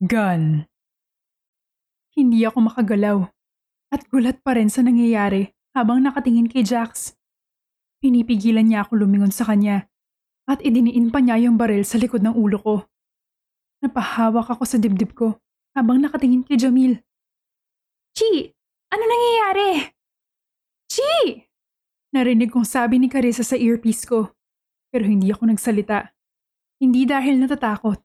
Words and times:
Gun 0.00 0.64
Hindi 2.16 2.40
ako 2.48 2.72
makagalaw 2.72 3.20
at 3.92 4.00
gulat 4.08 4.40
pa 4.40 4.56
rin 4.56 4.72
sa 4.72 4.80
nangyayari 4.80 5.52
habang 5.76 6.00
nakatingin 6.00 6.48
kay 6.48 6.64
Jax. 6.64 7.12
Pinipigilan 8.00 8.64
niya 8.64 8.88
ako 8.88 9.04
lumingon 9.04 9.28
sa 9.28 9.44
kanya 9.44 9.92
at 10.48 10.64
idiniin 10.64 11.12
pa 11.12 11.20
niya 11.20 11.44
yung 11.44 11.60
baril 11.60 11.84
sa 11.84 12.00
likod 12.00 12.24
ng 12.24 12.32
ulo 12.32 12.56
ko. 12.56 12.76
Napahawak 13.84 14.48
ako 14.48 14.64
sa 14.64 14.80
dibdib 14.80 15.12
ko 15.12 15.36
habang 15.76 16.00
nakatingin 16.00 16.48
kay 16.48 16.56
Jamil. 16.56 16.96
Chi! 18.16 18.48
Ano 18.88 19.04
nangyayari? 19.04 19.84
Chi! 20.88 21.44
Narinig 22.16 22.48
kong 22.48 22.64
sabi 22.64 22.96
ni 22.96 23.12
Carissa 23.12 23.44
sa 23.44 23.60
earpiece 23.60 24.08
ko 24.08 24.32
pero 24.88 25.04
hindi 25.04 25.28
ako 25.28 25.52
nagsalita. 25.52 26.08
Hindi 26.80 27.04
dahil 27.04 27.36
natatakot, 27.36 28.00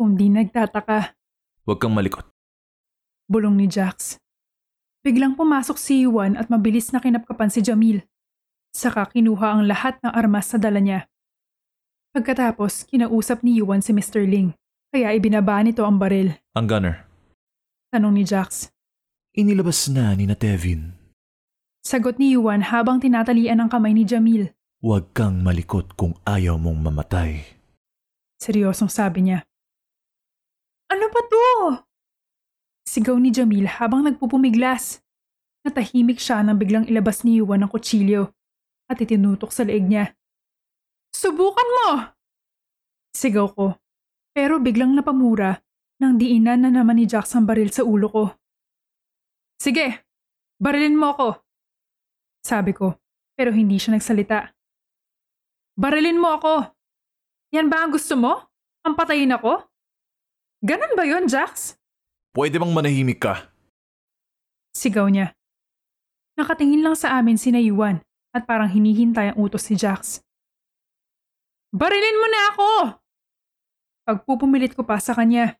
kundi 0.00 0.32
nagtataka. 0.32 1.17
Huwag 1.68 1.84
kang 1.84 1.92
malikot. 1.92 2.24
Bulong 3.28 3.52
ni 3.52 3.68
Jax. 3.68 4.16
Biglang 5.04 5.36
pumasok 5.36 5.76
si 5.76 6.08
Yuan 6.08 6.32
at 6.40 6.48
mabilis 6.48 6.96
na 6.96 6.96
kinapkapan 6.96 7.52
si 7.52 7.60
Jamil. 7.60 8.08
Saka 8.72 9.04
kinuha 9.12 9.52
ang 9.52 9.68
lahat 9.68 10.00
ng 10.00 10.08
armas 10.08 10.48
sa 10.48 10.56
dala 10.56 10.80
niya. 10.80 11.04
Pagkatapos, 12.16 12.88
kinausap 12.88 13.44
ni 13.44 13.60
Yuan 13.60 13.84
si 13.84 13.92
Mr. 13.92 14.24
Ling, 14.24 14.56
kaya 14.88 15.12
ibinaba 15.12 15.60
nito 15.60 15.84
ang 15.84 16.00
baril. 16.00 16.40
Ang 16.56 16.72
gunner. 16.72 17.04
Tanong 17.92 18.16
ni 18.16 18.24
Jax. 18.24 18.72
Inilabas 19.36 19.92
na 19.92 20.16
ni 20.16 20.24
na 20.24 20.40
Tevin. 20.40 20.96
Sagot 21.84 22.16
ni 22.16 22.32
Yuan 22.32 22.64
habang 22.72 22.96
tinatalian 22.96 23.60
ang 23.60 23.68
kamay 23.68 23.92
ni 23.92 24.08
Jamil. 24.08 24.56
Huwag 24.80 25.12
kang 25.12 25.44
malikot 25.44 26.00
kung 26.00 26.16
ayaw 26.24 26.56
mong 26.56 26.80
mamatay. 26.80 27.44
Seryosong 28.40 28.88
sabi 28.88 29.28
niya. 29.28 29.44
Ano 30.88 31.06
pa 31.12 31.20
to? 31.28 31.44
Sigaw 32.88 33.20
ni 33.20 33.28
Jamil 33.28 33.68
habang 33.68 34.08
nagpupumiglas. 34.08 35.04
Natahimik 35.60 36.16
siya 36.16 36.40
nang 36.40 36.56
biglang 36.56 36.88
ilabas 36.88 37.28
ni 37.28 37.36
Yuan 37.36 37.60
ang 37.60 37.68
kutsilyo 37.68 38.32
at 38.88 38.96
itinutok 38.96 39.52
sa 39.52 39.68
leeg 39.68 39.84
niya. 39.84 40.16
Subukan 41.12 41.68
mo! 41.68 41.88
Sigaw 43.12 43.52
ko, 43.52 43.76
pero 44.32 44.56
biglang 44.56 44.96
napamura 44.96 45.60
nang 46.00 46.16
diinan 46.16 46.64
na 46.64 46.70
naman 46.72 46.96
ni 46.96 47.04
Jax 47.04 47.36
ang 47.36 47.44
baril 47.44 47.68
sa 47.68 47.84
ulo 47.84 48.08
ko. 48.08 48.24
Sige, 49.60 50.08
barilin 50.56 50.96
mo 50.96 51.12
ako. 51.12 51.28
Sabi 52.40 52.72
ko, 52.72 52.96
pero 53.36 53.52
hindi 53.52 53.76
siya 53.76 53.98
nagsalita. 53.98 54.56
Barilin 55.76 56.16
mo 56.16 56.32
ako! 56.32 56.54
Yan 57.52 57.68
ba 57.68 57.84
ang 57.84 57.92
gusto 57.92 58.16
mo? 58.16 58.48
Ang 58.88 58.96
patayin 58.96 59.36
ako? 59.36 59.68
Ganun 60.58 60.98
ba 60.98 61.06
yon, 61.06 61.30
Jax? 61.30 61.78
Pwede 62.34 62.58
bang 62.58 62.74
manahimik 62.74 63.22
ka? 63.22 63.46
Sigaw 64.74 65.06
niya. 65.06 65.34
Nakatingin 66.34 66.82
lang 66.82 66.98
sa 66.98 67.18
amin 67.18 67.38
si 67.38 67.50
Yuan 67.50 68.02
at 68.34 68.46
parang 68.46 68.70
hinihintay 68.70 69.34
ang 69.34 69.38
utos 69.38 69.66
ni 69.70 69.78
Jax. 69.78 70.22
Barilin 71.70 72.18
mo 72.18 72.26
na 72.26 72.40
ako! 72.54 72.68
Pagpupumilit 74.08 74.72
ko 74.72 74.82
pa 74.82 74.98
sa 74.98 75.12
kanya, 75.14 75.58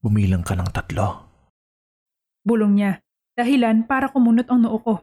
Bumilang 0.00 0.40
ka 0.40 0.56
ng 0.56 0.70
tatlo. 0.72 1.28
bulong 2.40 2.72
niya, 2.72 3.04
dahilan 3.36 3.84
para 3.84 4.08
kumunot 4.08 4.48
ang 4.48 4.64
noo 4.64 4.80
ko. 4.80 4.94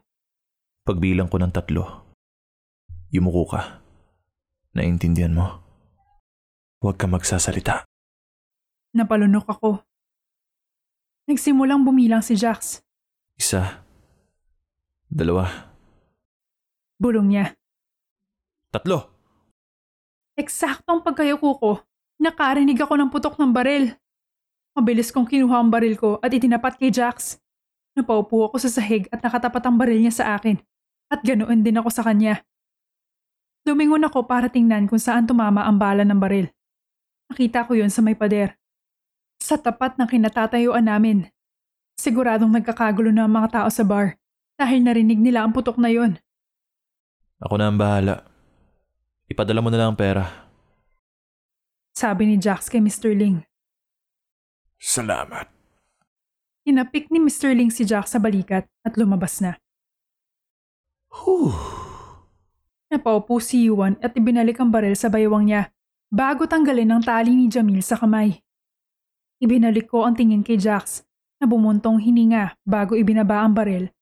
Pagbilang 0.81 1.29
ko 1.29 1.37
ng 1.37 1.53
tatlo, 1.53 2.13
yumuko 3.13 3.45
ka. 3.45 3.61
Naintindihan 4.73 5.37
mo? 5.37 5.61
Huwag 6.81 6.97
ka 6.97 7.05
magsasalita. 7.05 7.85
Napalunok 8.97 9.45
ako. 9.45 9.77
Nagsimulang 11.29 11.85
bumilang 11.85 12.25
si 12.25 12.33
Jax. 12.33 12.81
Isa. 13.37 13.85
Dalawa. 15.05 15.45
Bulong 16.97 17.29
niya. 17.29 17.53
Tatlo. 18.73 19.13
Eksaktong 20.33 21.05
pagkayuko 21.05 21.61
ko, 21.61 21.71
nakarinig 22.17 22.81
ako 22.81 22.97
ng 22.97 23.09
putok 23.13 23.37
ng 23.37 23.53
baril. 23.53 23.93
Mabilis 24.73 25.13
kong 25.13 25.29
kinuha 25.29 25.61
ang 25.61 25.69
baril 25.69 25.93
ko 25.93 26.17
at 26.17 26.33
itinapat 26.33 26.81
kay 26.81 26.89
Jax. 26.89 27.37
Napaupo 27.93 28.49
ako 28.49 28.57
sa 28.57 28.73
sahig 28.73 29.05
at 29.13 29.21
nakatapat 29.21 29.61
ang 29.61 29.77
baril 29.77 30.01
niya 30.01 30.25
sa 30.25 30.25
akin. 30.33 30.57
At 31.13 31.21
ganoon 31.21 31.61
din 31.61 31.77
ako 31.77 31.93
sa 31.93 32.01
kanya. 32.01 32.41
Lumingon 33.61 34.05
ako 34.09 34.25
para 34.25 34.49
tingnan 34.49 34.89
kung 34.89 34.97
saan 34.97 35.29
tumama 35.29 35.69
ang 35.69 35.77
bala 35.77 36.01
ng 36.01 36.17
baril. 36.17 36.49
Nakita 37.29 37.69
ko 37.69 37.77
yon 37.77 37.93
sa 37.93 38.01
may 38.01 38.17
pader. 38.17 38.57
Sa 39.47 39.55
tapat 39.55 39.95
ng 39.95 40.11
kinatatayuan 40.11 40.91
namin. 40.91 41.31
Siguradong 41.95 42.51
nagkakagulo 42.51 43.15
na 43.15 43.23
ang 43.23 43.31
mga 43.31 43.63
tao 43.63 43.69
sa 43.71 43.87
bar 43.87 44.19
dahil 44.59 44.83
narinig 44.83 45.23
nila 45.23 45.47
ang 45.47 45.55
putok 45.55 45.79
na 45.79 45.87
yon. 45.87 46.19
Ako 47.39 47.55
na 47.55 47.71
ang 47.71 47.79
bahala. 47.79 48.27
Ipadala 49.31 49.63
mo 49.63 49.71
na 49.71 49.79
lang 49.79 49.95
ang 49.95 49.99
pera. 49.99 50.51
Sabi 51.95 52.27
ni 52.27 52.35
Jax 52.35 52.67
kay 52.67 52.83
Mr. 52.83 53.15
Ling. 53.15 53.47
Salamat. 54.83 55.47
Hinapik 56.67 57.07
ni 57.07 57.23
Mr. 57.23 57.55
Ling 57.55 57.71
si 57.71 57.87
Jack 57.87 58.11
sa 58.11 58.19
balikat 58.19 58.67
at 58.83 58.93
lumabas 58.99 59.39
na. 59.39 59.55
Whew. 61.07 61.55
Napaupo 62.91 63.39
si 63.39 63.71
Yuan 63.71 63.95
at 64.03 64.11
ibinalik 64.11 64.59
ang 64.59 64.75
baril 64.75 64.99
sa 64.99 65.07
baywang 65.07 65.47
niya 65.47 65.71
bago 66.11 66.43
tanggalin 66.51 66.91
ang 66.91 66.99
tali 66.99 67.31
ni 67.31 67.47
Jamil 67.47 67.79
sa 67.79 67.95
kamay. 67.95 68.43
Ibinalik 69.37 69.93
ko 69.93 70.01
ang 70.07 70.17
tingin 70.17 70.41
kay 70.41 70.57
Jax 70.57 71.05
na 71.37 71.45
bumuntong 71.45 72.01
hininga 72.01 72.57
bago 72.65 72.97
ibinaba 72.97 73.45
ang 73.45 73.53
baril 73.53 73.93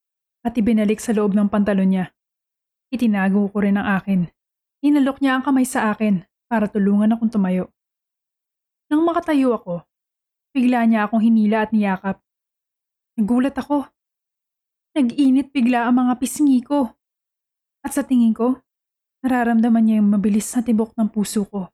at 0.46 0.56
ibinalik 0.56 1.04
sa 1.04 1.12
loob 1.12 1.36
ng 1.36 1.52
pantalon 1.52 1.92
niya. 1.92 2.06
Itinago 2.94 3.52
ko 3.52 3.58
rin 3.60 3.76
ang 3.76 4.00
akin. 4.00 4.30
Inalok 4.86 5.20
niya 5.20 5.36
ang 5.36 5.44
kamay 5.44 5.68
sa 5.68 5.92
akin 5.92 6.24
para 6.48 6.72
tulungan 6.72 7.12
akong 7.12 7.34
tumayo. 7.34 7.74
Nang 8.88 9.04
makatayo 9.04 9.58
ako, 9.58 9.84
bigla 10.54 10.86
niya 10.86 11.10
akong 11.10 11.20
hinila 11.20 11.66
at 11.66 11.74
niyakap. 11.74 12.22
Nagulat 13.18 13.58
ako. 13.58 13.90
Nag-init 14.96 15.52
bigla 15.52 15.90
ang 15.90 16.06
mga 16.06 16.14
pisngi 16.22 16.64
ko. 16.64 16.96
At 17.84 17.92
sa 17.98 18.08
tingin 18.08 18.32
ko, 18.32 18.64
nararamdaman 19.26 19.84
niya 19.84 19.96
yung 20.00 20.14
mabilis 20.16 20.48
na 20.56 20.62
tibok 20.64 20.96
ng 20.96 21.10
puso 21.12 21.44
ko. 21.50 21.68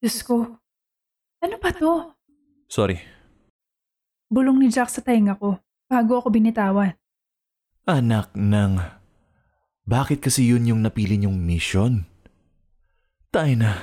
Diyos 0.00 0.22
ko, 0.24 0.63
ano 1.44 1.60
ba 1.60 1.70
to? 1.76 2.16
Sorry. 2.72 2.96
Bulong 4.32 4.56
ni 4.64 4.72
Jack 4.72 4.88
sa 4.88 5.04
tainga 5.04 5.36
ko 5.36 5.60
bago 5.86 6.18
ako 6.18 6.32
binitawan. 6.32 6.96
Anak 7.84 8.32
ng... 8.32 8.80
Bakit 9.84 10.24
kasi 10.24 10.48
yun 10.48 10.64
yung 10.64 10.80
napili 10.80 11.20
niyong 11.20 11.36
mission? 11.36 12.08
Tayo 13.28 13.52
na. 13.52 13.76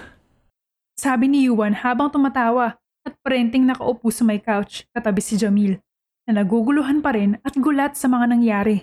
Sabi 0.98 1.30
ni 1.30 1.46
Yuan 1.46 1.78
habang 1.78 2.10
tumatawa 2.10 2.82
at 3.06 3.14
parenting 3.22 3.70
nakaupo 3.70 4.10
sa 4.10 4.26
may 4.26 4.42
couch 4.42 4.90
katabi 4.98 5.22
si 5.22 5.38
Jamil 5.38 5.78
na 6.26 6.42
naguguluhan 6.42 7.06
pa 7.06 7.14
rin 7.14 7.38
at 7.46 7.54
gulat 7.54 7.94
sa 7.94 8.10
mga 8.10 8.34
nangyari. 8.34 8.82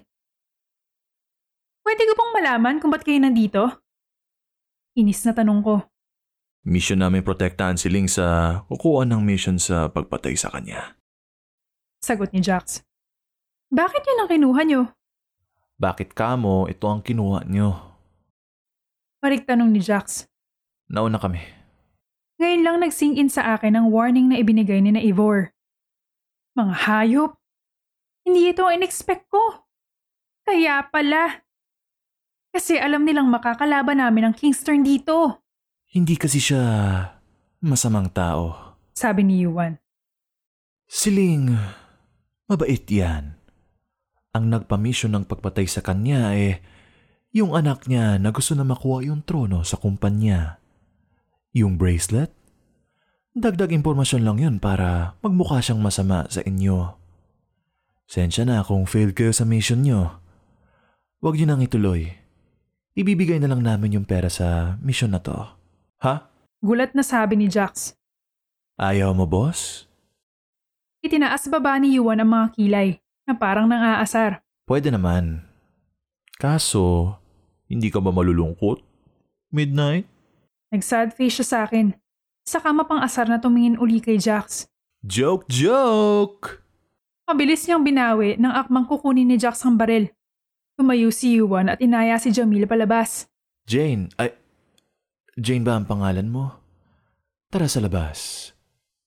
Pwede 1.83 2.07
ko 2.07 2.13
pong 2.15 2.33
malaman 2.39 2.79
kung 2.79 2.95
ba't 2.95 3.03
kayo 3.03 3.19
nandito? 3.19 3.83
Inis 4.95 5.27
na 5.27 5.35
tanong 5.35 5.61
ko. 5.67 5.83
Mission 6.69 7.01
namin 7.01 7.25
protektahan 7.25 7.81
si 7.81 7.89
Ling 7.89 8.13
sa 8.13 8.61
kukuha 8.69 9.09
ng 9.09 9.25
mission 9.25 9.57
sa 9.57 9.89
pagpatay 9.89 10.37
sa 10.37 10.53
kanya. 10.53 11.01
Sagot 12.05 12.29
ni 12.37 12.45
Jax. 12.45 12.85
Bakit 13.73 14.05
yun 14.05 14.21
ang 14.21 14.29
kinuha 14.29 14.61
niyo? 14.69 14.93
Bakit 15.81 16.13
kamo 16.13 16.69
ito 16.69 16.85
ang 16.85 17.01
kinuha 17.01 17.49
niyo? 17.49 17.73
Parik 19.17 19.49
tanong 19.49 19.73
ni 19.73 19.81
Jax. 19.81 20.29
Nauna 20.93 21.17
kami. 21.17 21.41
Ngayon 22.37 22.61
lang 22.61 22.77
nagsing 22.85 23.17
in 23.17 23.33
sa 23.33 23.57
akin 23.57 23.73
ang 23.73 23.89
warning 23.89 24.29
na 24.29 24.37
ibinigay 24.37 24.85
ni 24.85 24.93
na 24.93 25.01
Ivor. 25.01 25.57
Mga 26.53 26.75
hayop. 26.85 27.33
Hindi 28.29 28.53
ito 28.53 28.69
ang 28.69 28.77
in-expect 28.77 29.25
ko. 29.33 29.65
Kaya 30.45 30.85
pala. 30.93 31.49
Kasi 32.53 32.77
alam 32.77 33.09
nilang 33.09 33.33
makakalaban 33.33 34.05
namin 34.05 34.29
ang 34.29 34.35
Kingston 34.37 34.85
dito. 34.85 35.48
Hindi 35.89 36.21
kasi 36.21 36.37
siya 36.37 36.61
masamang 37.65 38.13
tao. 38.13 38.77
Sabi 38.93 39.25
ni 39.25 39.41
Yuan. 39.41 39.81
Siling, 40.85 41.57
mabait 42.45 42.85
yan. 42.85 43.41
Ang 44.37 44.53
nagpamisyon 44.53 45.17
ng 45.17 45.25
pagpatay 45.25 45.65
sa 45.65 45.81
kanya 45.81 46.37
eh, 46.37 46.61
yung 47.33 47.57
anak 47.57 47.89
niya 47.89 48.21
na 48.21 48.37
gusto 48.37 48.53
na 48.53 48.69
makuha 48.69 49.01
yung 49.09 49.25
trono 49.25 49.65
sa 49.65 49.81
kumpanya. 49.81 50.61
Yung 51.57 51.81
bracelet? 51.81 52.37
Dagdag 53.33 53.73
impormasyon 53.73 54.29
lang 54.29 54.39
yun 54.41 54.57
para 54.61 55.17
magmukha 55.25 55.65
siyang 55.65 55.81
masama 55.81 56.29
sa 56.29 56.45
inyo. 56.45 57.01
Sensya 58.05 58.45
na 58.45 58.61
kung 58.61 58.85
failed 58.85 59.17
kayo 59.17 59.33
sa 59.33 59.49
mission 59.49 59.81
nyo. 59.81 60.21
Huwag 61.25 61.41
niyo 61.41 61.49
nang 61.49 61.65
ituloy. 61.65 62.13
Ibibigay 62.93 63.41
na 63.41 63.49
lang 63.49 63.65
namin 63.65 63.97
yung 63.97 64.07
pera 64.09 64.29
sa 64.29 64.77
mission 64.85 65.17
na 65.17 65.21
to. 65.25 65.58
Ha? 65.99 66.31
Gulat 66.63 66.95
na 66.95 67.03
sabi 67.03 67.35
ni 67.35 67.51
Jax. 67.51 67.95
Ayaw 68.79 69.11
mo, 69.11 69.27
boss? 69.27 69.91
Itinaas 71.03 71.47
baba 71.51 71.79
ni 71.79 71.99
Yuan 71.99 72.23
ang 72.23 72.31
mga 72.31 72.47
kilay 72.55 72.89
na 73.27 73.35
parang 73.35 73.67
nang-aasar. 73.67 74.43
Pwede 74.67 74.95
naman. 74.95 75.43
Kaso, 76.39 77.19
hindi 77.67 77.91
ka 77.91 77.99
ba 77.99 78.15
malulungkot? 78.15 78.83
Midnight? 79.51 80.07
Nag-sad 80.71 81.15
face 81.19 81.43
siya 81.43 81.47
sa 81.47 81.59
akin. 81.67 81.95
Sa 82.47 82.63
kama 82.63 82.87
pang 82.87 83.03
asar 83.03 83.27
na 83.27 83.43
tumingin 83.43 83.79
uli 83.79 83.99
kay 83.99 84.23
Jax. 84.23 84.71
Joke, 85.03 85.47
joke! 85.51 86.63
Mabilis 87.29 87.67
niyang 87.67 87.85
binawi 87.85 88.39
nang 88.39 88.55
akmang 88.55 88.87
kukunin 88.87 89.29
ni 89.29 89.37
Jax 89.37 89.67
ang 89.67 89.75
baril. 89.75 90.11
Tumayo 90.79 91.11
si 91.11 91.43
Yuan 91.43 91.69
at 91.69 91.83
inaya 91.83 92.17
si 92.23 92.31
Jamil 92.31 92.71
palabas. 92.71 93.27
Jane, 93.67 94.15
ay... 94.17 94.33
Jane 95.39 95.63
ba 95.63 95.79
ang 95.79 95.87
pangalan 95.87 96.27
mo? 96.27 96.51
Tara 97.47 97.71
sa 97.71 97.79
labas. 97.79 98.51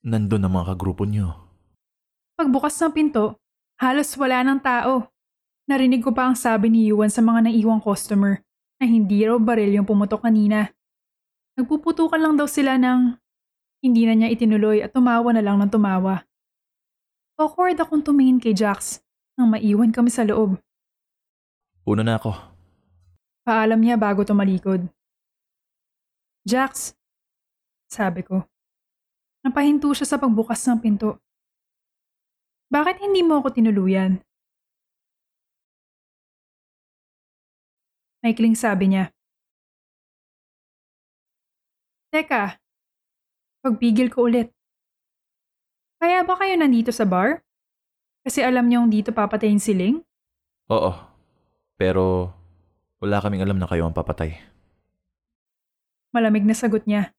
Nandun 0.08 0.48
ang 0.48 0.56
mga 0.56 0.72
kagrupo 0.72 1.04
niyo. 1.04 1.36
Pagbukas 2.40 2.80
ng 2.80 2.96
pinto, 2.96 3.36
halos 3.76 4.16
wala 4.16 4.40
ng 4.40 4.64
tao. 4.64 5.12
Narinig 5.68 6.00
ko 6.00 6.16
pa 6.16 6.32
ang 6.32 6.40
sabi 6.40 6.72
ni 6.72 6.88
Yuan 6.88 7.12
sa 7.12 7.20
mga 7.20 7.52
naiwang 7.52 7.84
customer 7.84 8.40
na 8.80 8.88
hindi 8.88 9.28
raw 9.28 9.36
baril 9.36 9.76
yung 9.76 9.84
pumutok 9.84 10.24
kanina. 10.24 10.72
Nagpuputukan 11.60 12.24
lang 12.24 12.40
daw 12.40 12.48
sila 12.48 12.80
ng 12.80 13.20
hindi 13.84 14.08
na 14.08 14.16
niya 14.16 14.32
itinuloy 14.32 14.80
at 14.80 14.96
tumawa 14.96 15.36
na 15.36 15.44
lang 15.44 15.60
ng 15.60 15.68
tumawa. 15.68 16.24
Awkward 17.36 17.76
akong 17.76 18.08
tumingin 18.08 18.40
kay 18.40 18.56
Jax 18.56 19.04
nang 19.36 19.52
maiwan 19.52 19.92
kami 19.92 20.08
sa 20.08 20.24
loob. 20.24 20.56
Una 21.84 22.08
na 22.08 22.16
ako. 22.16 22.32
Paalam 23.44 23.84
niya 23.84 24.00
bago 24.00 24.24
tumalikod. 24.24 24.88
Jax, 26.42 26.98
sabi 27.86 28.26
ko. 28.26 28.42
Napahinto 29.46 29.94
siya 29.94 30.06
sa 30.10 30.18
pagbukas 30.18 30.62
ng 30.66 30.82
pinto. 30.82 31.22
Bakit 32.72 33.02
hindi 33.02 33.22
mo 33.22 33.42
ako 33.42 33.54
tinuluyan? 33.54 34.22
Maikling 38.22 38.54
sabi 38.54 38.94
niya. 38.94 39.10
Teka, 42.14 42.58
pagpigil 43.66 44.14
ko 44.14 44.30
ulit. 44.30 44.54
Kaya 46.02 46.26
ba 46.26 46.38
kayo 46.38 46.58
nandito 46.58 46.90
sa 46.90 47.06
bar? 47.06 47.42
Kasi 48.22 48.42
alam 48.46 48.70
niyong 48.70 48.90
dito 48.90 49.10
papatayin 49.14 49.62
si 49.62 49.74
Ling? 49.74 50.02
Oo. 50.70 50.92
Pero 51.78 52.30
wala 53.02 53.22
kaming 53.22 53.42
alam 53.42 53.58
na 53.58 53.66
kayo 53.66 53.90
ang 53.90 53.94
papatay. 53.94 54.51
Malamig 56.12 56.44
na 56.44 56.52
sagot 56.52 56.84
niya. 56.84 57.16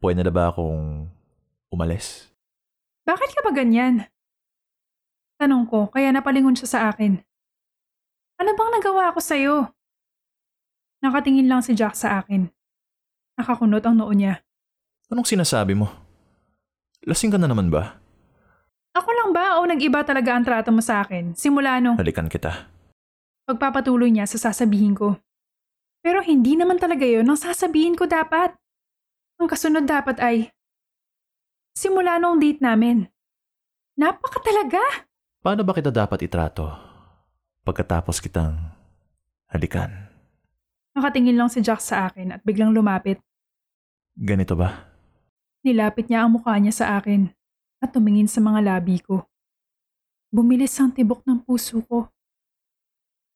Pwede 0.00 0.24
na 0.24 0.32
ba 0.32 0.48
akong 0.48 1.08
umalis? 1.68 2.32
Bakit 3.04 3.36
ka 3.36 3.40
ba 3.44 3.52
ganyan? 3.52 4.08
Tanong 5.36 5.68
ko, 5.68 5.86
kaya 5.92 6.10
napalingon 6.10 6.56
siya 6.56 6.68
sa 6.68 6.80
akin. 6.90 7.20
Ano 8.38 8.50
bang 8.54 8.72
nagawa 8.74 9.12
ko 9.12 9.20
sa'yo? 9.20 9.70
Nakatingin 11.04 11.46
lang 11.46 11.62
si 11.62 11.76
Jack 11.76 11.94
sa 11.94 12.22
akin. 12.22 12.50
Nakakunot 13.38 13.84
ang 13.86 13.94
noo 13.94 14.10
niya. 14.10 14.42
Anong 15.12 15.28
sinasabi 15.28 15.78
mo? 15.78 15.86
Lasing 17.06 17.30
ka 17.30 17.38
na 17.38 17.46
naman 17.46 17.70
ba? 17.70 17.98
Ako 18.98 19.08
lang 19.14 19.30
ba 19.30 19.62
o 19.62 19.66
nag-iba 19.68 20.02
talaga 20.02 20.34
ang 20.34 20.42
trato 20.42 20.74
mo 20.74 20.82
sa 20.82 21.06
akin 21.06 21.36
simula 21.38 21.78
nung 21.78 21.94
Halikan 21.94 22.26
kita. 22.26 22.66
pagpapatuloy 23.46 24.10
niya 24.10 24.26
sa 24.26 24.50
sasabihin 24.50 24.98
ko? 24.98 25.14
Pero 26.02 26.22
hindi 26.22 26.54
naman 26.54 26.78
talaga 26.78 27.04
yon 27.04 27.26
ang 27.26 27.38
sasabihin 27.38 27.98
ko 27.98 28.06
dapat. 28.06 28.54
Ang 29.38 29.46
kasunod 29.50 29.86
dapat 29.86 30.18
ay 30.18 30.50
simula 31.78 32.18
nung 32.18 32.42
date 32.42 32.62
namin. 32.62 33.06
Napaka 33.98 34.42
talaga! 34.42 34.82
Paano 35.42 35.62
ba 35.62 35.74
kita 35.74 35.90
dapat 35.90 36.26
itrato? 36.26 36.70
Pagkatapos 37.62 38.18
kitang 38.22 38.58
halikan. 39.50 39.90
Nakatingin 40.98 41.38
lang 41.38 41.46
si 41.46 41.62
Jack 41.62 41.78
sa 41.78 42.10
akin 42.10 42.34
at 42.34 42.40
biglang 42.42 42.74
lumapit. 42.74 43.22
Ganito 44.18 44.58
ba? 44.58 44.90
Nilapit 45.62 46.10
niya 46.10 46.26
ang 46.26 46.34
mukha 46.34 46.58
niya 46.58 46.74
sa 46.74 46.86
akin 46.98 47.30
at 47.78 47.94
tumingin 47.94 48.26
sa 48.26 48.42
mga 48.42 48.66
labi 48.66 48.98
ko. 48.98 49.22
Bumilis 50.34 50.74
ang 50.82 50.90
tibok 50.90 51.22
ng 51.22 51.46
puso 51.46 51.78
ko. 51.86 52.10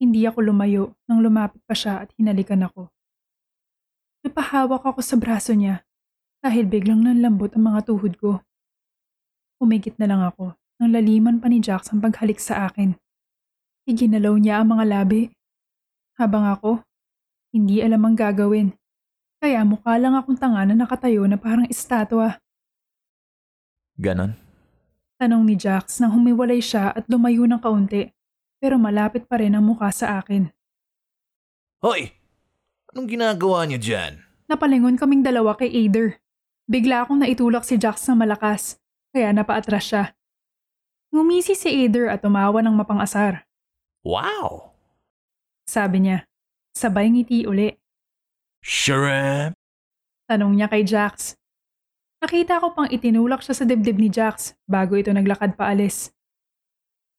Hindi 0.02 0.26
ako 0.26 0.50
lumayo 0.50 0.98
nang 1.06 1.22
lumapit 1.22 1.62
pa 1.62 1.78
siya 1.78 2.02
at 2.02 2.10
hinalikan 2.18 2.58
ako. 2.66 2.90
Napahawak 4.26 4.82
ako 4.82 4.98
sa 4.98 5.14
braso 5.14 5.54
niya 5.54 5.86
dahil 6.42 6.66
biglang 6.66 7.06
nanlambot 7.06 7.54
ang 7.54 7.70
mga 7.70 7.86
tuhod 7.86 8.18
ko. 8.18 8.42
Umigit 9.62 9.94
na 10.02 10.10
lang 10.10 10.26
ako 10.26 10.58
nang 10.82 10.90
laliman 10.90 11.38
pa 11.38 11.46
ni 11.46 11.62
Jax 11.62 11.94
ang 11.94 12.02
paghalik 12.02 12.42
sa 12.42 12.66
akin. 12.66 12.98
Iginalaw 13.86 14.34
niya 14.42 14.58
ang 14.58 14.74
mga 14.74 14.90
labi. 14.90 15.30
Habang 16.18 16.50
ako, 16.50 16.82
hindi 17.54 17.78
alam 17.78 18.02
ang 18.02 18.18
gagawin. 18.18 18.74
Kaya 19.38 19.62
mukha 19.62 20.02
lang 20.02 20.18
akong 20.18 20.34
tanga 20.34 20.66
na 20.66 20.74
nakatayo 20.74 21.30
na 21.30 21.38
parang 21.38 21.70
estatwa. 21.70 22.42
Ganon? 24.02 24.34
Tanong 25.22 25.46
ni 25.46 25.54
Jax 25.54 26.02
nang 26.02 26.18
humiwalay 26.18 26.58
siya 26.58 26.90
at 26.90 27.06
lumayo 27.06 27.46
ng 27.46 27.62
kaunti, 27.62 28.10
pero 28.62 28.78
malapit 28.78 29.26
pa 29.26 29.42
rin 29.42 29.58
ang 29.58 29.66
mukha 29.66 29.90
sa 29.90 30.22
akin. 30.22 30.46
Hoy! 31.82 32.14
Anong 32.94 33.10
ginagawa 33.10 33.66
niyo 33.66 33.82
dyan? 33.82 34.22
Napalingon 34.46 34.94
kaming 34.94 35.26
dalawa 35.26 35.58
kay 35.58 35.66
Ader. 35.66 36.22
Bigla 36.70 37.02
akong 37.02 37.26
naitulak 37.26 37.66
si 37.66 37.74
Jax 37.74 38.06
ng 38.06 38.22
malakas, 38.22 38.78
kaya 39.10 39.34
napaatras 39.34 39.82
siya. 39.90 40.04
Ngumisi 41.10 41.58
si 41.58 41.66
Ader 41.82 42.06
at 42.06 42.22
tumawa 42.22 42.62
ng 42.62 42.78
mapang-asar. 42.78 43.42
Wow! 44.06 44.70
Sabi 45.66 46.06
niya, 46.06 46.30
sabay 46.78 47.10
ngiti 47.10 47.42
uli. 47.50 47.74
Shrimp! 48.62 49.58
Tanong 50.30 50.54
niya 50.54 50.70
kay 50.70 50.86
Jax. 50.86 51.34
Nakita 52.22 52.62
ko 52.62 52.70
pang 52.70 52.86
itinulak 52.86 53.42
siya 53.42 53.58
sa 53.58 53.66
dibdib 53.66 53.98
ni 53.98 54.06
Jax 54.06 54.54
bago 54.70 54.94
ito 54.94 55.10
naglakad 55.10 55.58
paalis. 55.58 56.14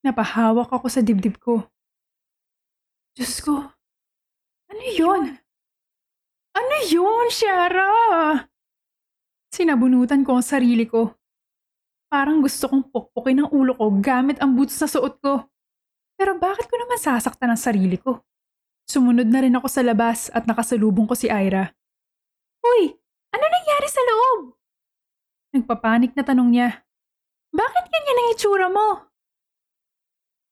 Napahawak 0.03 0.67
ako 0.67 0.91
sa 0.91 0.99
dibdib 0.99 1.39
ko. 1.39 1.63
Diyos 3.15 3.39
ko, 3.39 3.71
ano 4.67 4.83
yun? 4.91 5.39
Ano 6.53 6.75
yun, 6.91 7.27
Shara? 7.31 7.87
Sinabunutan 9.53 10.27
ko 10.27 10.37
ang 10.37 10.45
sarili 10.45 10.83
ko. 10.83 11.15
Parang 12.11 12.43
gusto 12.43 12.67
kong 12.67 12.91
pukpukin 12.91 13.41
ang 13.41 13.49
ulo 13.55 13.73
ko 13.79 13.89
gamit 14.03 14.43
ang 14.43 14.53
boots 14.59 14.75
na 14.81 14.91
suot 14.91 15.23
ko. 15.23 15.47
Pero 16.19 16.35
bakit 16.35 16.67
ko 16.67 16.75
naman 16.77 16.99
sasaktan 16.99 17.53
ang 17.53 17.61
sarili 17.61 17.95
ko? 17.95 18.21
Sumunod 18.83 19.29
na 19.31 19.39
rin 19.39 19.55
ako 19.55 19.71
sa 19.71 19.81
labas 19.85 20.27
at 20.35 20.43
nakasalubong 20.43 21.07
ko 21.07 21.15
si 21.15 21.31
Ira. 21.31 21.71
Uy, 22.59 22.91
ano 23.31 23.45
nangyari 23.47 23.87
sa 23.87 24.01
loob? 24.03 24.39
Nagpapanik 25.55 26.11
na 26.17 26.27
tanong 26.27 26.49
niya. 26.51 26.69
Bakit 27.55 27.85
ganyan 27.87 28.19
ang 28.19 28.29
itsura 28.33 28.67
mo? 28.67 29.12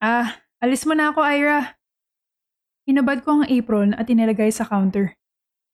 Ah, 0.01 0.41
alis 0.57 0.81
mo 0.89 0.97
na 0.97 1.13
ako, 1.13 1.21
Ira. 1.21 1.77
Hinabad 2.89 3.21
ko 3.21 3.37
ang 3.37 3.45
apron 3.45 3.93
at 3.93 4.09
inilagay 4.09 4.49
sa 4.49 4.65
counter. 4.65 5.13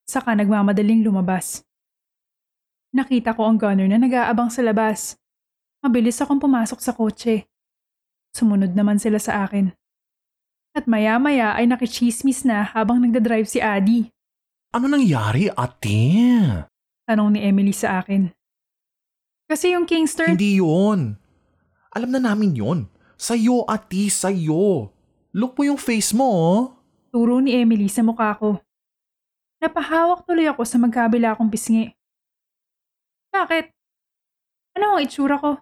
Saka 0.03 0.35
nagmamadaling 0.35 0.99
lumabas. 0.99 1.63
Nakita 2.91 3.31
ko 3.31 3.47
ang 3.47 3.55
gunner 3.55 3.87
na 3.87 3.95
nag-aabang 3.95 4.51
sa 4.51 4.59
labas. 4.59 5.15
Mabilis 5.79 6.19
akong 6.19 6.43
pumasok 6.43 6.79
sa 6.83 6.91
kotse. 6.91 7.47
Sumunod 8.35 8.75
naman 8.75 8.99
sila 8.99 9.15
sa 9.15 9.47
akin. 9.47 9.71
At 10.75 10.91
maya-maya 10.91 11.55
ay 11.55 11.63
nakichismis 11.71 12.43
na 12.43 12.67
habang 12.67 12.99
nagdadrive 12.99 13.47
si 13.47 13.63
Adi. 13.63 14.11
Ano 14.75 14.91
nangyari, 14.91 15.47
ate? 15.47 16.03
Tanong 17.07 17.31
ni 17.31 17.47
Emily 17.47 17.71
sa 17.71 18.03
akin. 18.03 18.27
Kasi 19.47 19.71
yung 19.71 19.87
Kingstern... 19.87 20.35
Hindi 20.35 20.59
yun. 20.59 21.15
Alam 21.95 22.09
na 22.11 22.19
namin 22.19 22.51
yun. 22.51 22.91
Sa'yo, 23.17 23.65
ate, 23.65 24.13
sa'yo. 24.13 24.93
Look 25.33 25.57
mo 25.57 25.63
yung 25.65 25.81
face 25.81 26.13
mo, 26.13 26.29
oh. 26.29 26.61
Turo 27.09 27.41
ni 27.41 27.57
Emily 27.57 27.89
sa 27.89 28.05
mukha 28.05 28.37
ko. 28.37 28.61
Napahawak 29.57 30.21
tuloy 30.29 30.45
ako 30.45 30.61
sa 30.61 30.77
magkabila 30.77 31.33
akong 31.33 31.49
pisngi. 31.49 31.89
Bakit? 33.33 33.73
Ano 34.77 34.93
ang 34.93 35.01
itsura 35.01 35.41
ko? 35.41 35.57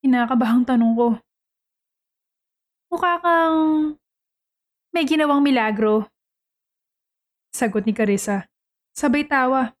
Kinakabahang 0.00 0.64
tanong 0.64 0.94
ko. 0.96 1.08
Mukha 2.88 3.20
kang 3.20 3.56
may 4.92 5.04
ginawang 5.04 5.44
milagro. 5.44 6.08
Sagot 7.52 7.84
ni 7.84 7.92
Carissa. 7.92 8.48
Sabay 8.96 9.28
tawa. 9.28 9.72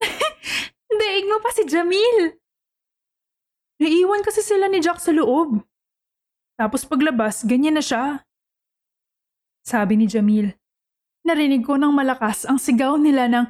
Daig 1.00 1.24
mo 1.28 1.40
pa 1.40 1.48
si 1.52 1.64
Jamil. 1.64 2.36
Naiwan 3.76 4.24
kasi 4.24 4.40
sila 4.40 4.72
ni 4.72 4.80
Jack 4.80 5.00
sa 5.00 5.12
loob. 5.12 5.60
Tapos 6.56 6.88
paglabas, 6.88 7.44
ganyan 7.44 7.76
na 7.76 7.84
siya. 7.84 8.24
Sabi 9.60 10.00
ni 10.00 10.08
Jamil. 10.08 10.56
Narinig 11.26 11.66
ko 11.66 11.76
ng 11.76 11.92
malakas 11.92 12.46
ang 12.48 12.56
sigaw 12.56 12.96
nila 12.96 13.28
ng 13.28 13.46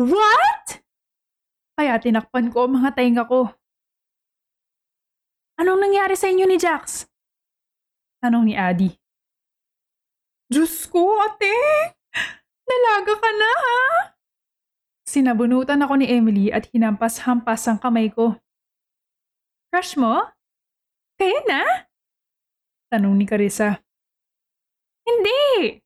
What? 0.00 0.80
Kaya 1.76 2.00
tinakpan 2.00 2.48
ko 2.48 2.64
ang 2.64 2.80
mga 2.80 2.96
tainga 2.96 3.24
ko. 3.28 3.50
Anong 5.60 5.80
nangyari 5.90 6.16
sa 6.16 6.30
inyo 6.32 6.48
ni 6.48 6.56
Jax? 6.56 7.04
Tanong 8.24 8.48
ni 8.48 8.54
Adi. 8.56 8.88
Diyos 10.48 10.88
ko, 10.88 11.20
ate! 11.20 11.52
Dalaga 12.64 13.14
ka 13.18 13.30
na, 13.34 13.50
ha? 13.50 13.80
Sinabunutan 15.04 15.82
ako 15.84 16.00
ni 16.00 16.06
Emily 16.08 16.48
at 16.48 16.70
hinampas-hampas 16.70 17.68
ang 17.68 17.76
kamay 17.82 18.08
ko. 18.08 18.40
Crush 19.70 19.94
mo? 19.94 20.26
Kaya 21.14 21.46
na? 21.46 21.62
Tanong 22.90 23.14
ni 23.14 23.22
Carissa. 23.22 23.78
Hindi! 25.06 25.78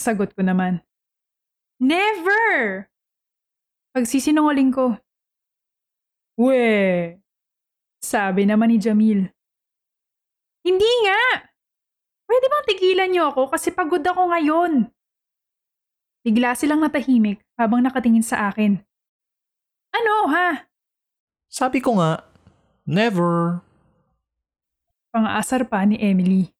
Sagot 0.00 0.32
ko 0.32 0.40
naman. 0.40 0.80
Never! 1.76 2.88
Pagsisinungaling 3.92 4.72
ko. 4.72 4.96
We! 6.40 7.20
Sabi 8.00 8.48
naman 8.48 8.72
ni 8.72 8.80
Jamil. 8.80 9.28
Hindi 10.64 10.92
nga! 11.04 11.44
Pwede 12.24 12.46
bang 12.48 12.66
tigilan 12.72 13.10
niyo 13.12 13.36
ako 13.36 13.52
kasi 13.52 13.68
pagod 13.68 14.00
ako 14.00 14.32
ngayon? 14.32 14.88
Bigla 16.24 16.56
silang 16.56 16.80
natahimik 16.80 17.44
habang 17.60 17.84
nakatingin 17.84 18.24
sa 18.24 18.48
akin. 18.48 18.80
Ano 19.92 20.32
ha? 20.32 20.72
Sabi 21.52 21.84
ko 21.84 22.00
nga, 22.00 22.24
never. 22.86 23.64
Pang-aasar 25.12 25.68
pa 25.68 25.84
ni 25.84 26.00
Emily. 26.00 26.54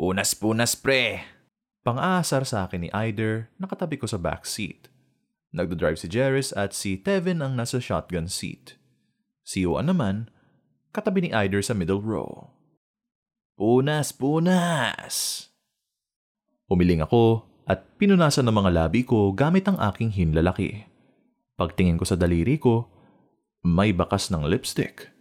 Punas-punas 0.00 0.72
pre. 0.80 1.28
Pang-aasar 1.84 2.48
sa 2.48 2.64
akin 2.64 2.88
ni 2.88 2.90
Eider, 2.92 3.52
nakatabi 3.60 4.00
ko 4.00 4.08
sa 4.08 4.16
back 4.16 4.48
seat. 4.48 4.88
Nagdodrive 5.52 5.98
si 5.98 6.08
Jerris 6.08 6.56
at 6.56 6.72
si 6.72 6.96
Tevin 6.96 7.44
ang 7.44 7.58
nasa 7.58 7.82
shotgun 7.82 8.30
seat. 8.30 8.80
Si 9.44 9.66
Yuan 9.66 9.90
naman, 9.90 10.30
katabi 10.94 11.26
ni 11.26 11.30
Eider 11.34 11.60
sa 11.60 11.74
middle 11.74 12.00
row. 12.00 12.54
Punas, 13.60 14.14
punas! 14.14 15.46
Umiling 16.70 17.02
ako 17.02 17.49
at 17.66 17.84
pinunasan 18.00 18.48
ng 18.48 18.56
mga 18.56 18.70
labi 18.72 19.04
ko 19.04 19.32
gamit 19.32 19.68
ang 19.68 19.76
aking 19.80 20.12
hinlalaki. 20.14 20.86
Pagtingin 21.60 22.00
ko 22.00 22.04
sa 22.08 22.16
daliri 22.16 22.56
ko, 22.56 22.88
may 23.60 23.92
bakas 23.92 24.32
ng 24.32 24.48
lipstick. 24.48 25.12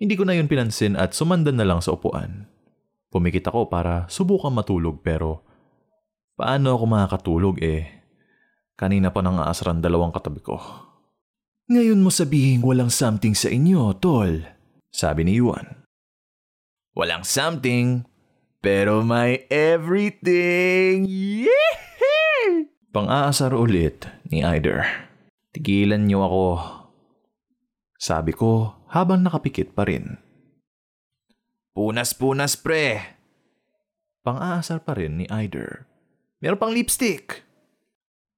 Hindi 0.00 0.14
ko 0.14 0.24
na 0.24 0.38
yun 0.38 0.46
pinansin 0.48 0.94
at 0.94 1.12
sumandan 1.12 1.58
na 1.58 1.66
lang 1.66 1.82
sa 1.82 1.92
upuan. 1.92 2.46
Pumikit 3.10 3.50
ako 3.50 3.66
para 3.66 4.06
subukan 4.06 4.54
matulog 4.54 5.02
pero 5.02 5.42
paano 6.38 6.78
ako 6.78 6.84
makakatulog 6.86 7.56
eh? 7.60 8.00
Kanina 8.78 9.12
pa 9.12 9.20
nang 9.20 9.42
aasran 9.42 9.82
dalawang 9.82 10.14
katabi 10.14 10.40
ko. 10.40 10.56
Ngayon 11.68 12.00
mo 12.00 12.08
sabihin 12.08 12.64
walang 12.64 12.88
something 12.88 13.36
sa 13.36 13.52
inyo, 13.52 13.92
tol. 13.98 14.42
Sabi 14.90 15.22
ni 15.26 15.38
Yuan. 15.38 15.86
Walang 16.96 17.22
something, 17.22 18.02
pero 18.60 19.00
may 19.00 19.48
everything. 19.48 21.08
Yee! 21.08 21.48
Pang-aasar 22.92 23.56
ulit 23.56 24.04
ni 24.28 24.44
Eider. 24.44 24.84
Tigilan 25.56 26.06
niyo 26.06 26.22
ako. 26.28 26.46
Sabi 27.96 28.36
ko 28.36 28.80
habang 28.92 29.24
nakapikit 29.24 29.72
pa 29.72 29.88
rin. 29.88 30.20
Punas-punas 31.72 32.60
pre. 32.60 33.16
Pang-aasar 34.20 34.84
pa 34.84 34.92
rin 34.96 35.24
ni 35.24 35.26
Eider. 35.32 35.88
Meron 36.44 36.60
pang 36.60 36.72
lipstick. 36.72 37.44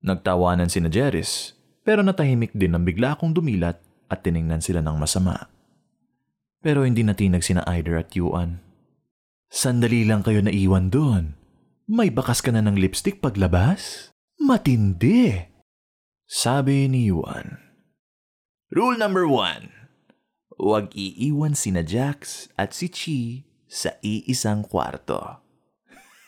Nagtawanan 0.03 0.67
si 0.67 0.83
na 0.83 0.91
Jeris, 0.91 1.55
pero 1.87 2.03
natahimik 2.03 2.51
din 2.55 2.75
nang 2.75 2.83
bigla 2.83 3.15
akong 3.15 3.35
dumilat 3.35 3.79
at 4.11 4.27
tiningnan 4.27 4.63
sila 4.63 4.83
ng 4.83 4.99
masama. 4.99 5.47
Pero 6.63 6.87
hindi 6.87 7.03
natinag 7.03 7.43
sina 7.43 7.63
Eider 7.67 7.99
at 7.99 8.15
Yuan. 8.15 8.63
Sandali 9.53 10.09
lang 10.09 10.25
kayo 10.25 10.41
naiwan 10.41 10.89
doon. 10.89 11.37
May 11.85 12.09
bakas 12.09 12.41
ka 12.41 12.49
na 12.49 12.65
ng 12.65 12.73
lipstick 12.73 13.21
paglabas? 13.21 14.09
Matindi! 14.41 15.45
Sabi 16.25 16.89
ni 16.89 17.13
Yuan. 17.13 17.61
Rule 18.73 18.97
number 18.97 19.29
one. 19.29 19.69
Huwag 20.57 20.97
iiwan 20.97 21.53
sina 21.53 21.85
Jax 21.85 22.49
at 22.57 22.73
si 22.73 22.89
Chi 22.89 23.45
sa 23.69 23.93
iisang 24.01 24.65
kwarto. 24.65 25.21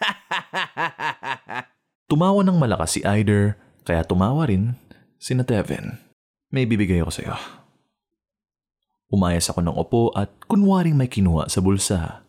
Tumawa 2.12 2.44
ng 2.44 2.60
malakas 2.60 2.96
si 2.96 3.00
Eider, 3.08 3.56
kaya 3.88 4.04
tumawa 4.04 4.52
rin 4.52 4.76
si 5.16 5.32
na 5.32 5.48
Tevin. 5.48 5.96
May 6.52 6.68
bibigay 6.68 7.00
ako 7.00 7.08
sa'yo. 7.08 7.36
Umayas 9.08 9.48
ako 9.48 9.64
ng 9.64 9.76
opo 9.80 10.12
at 10.12 10.28
kunwaring 10.44 10.92
may 10.92 11.08
kinuha 11.08 11.48
sa 11.48 11.64
bulsa. 11.64 12.23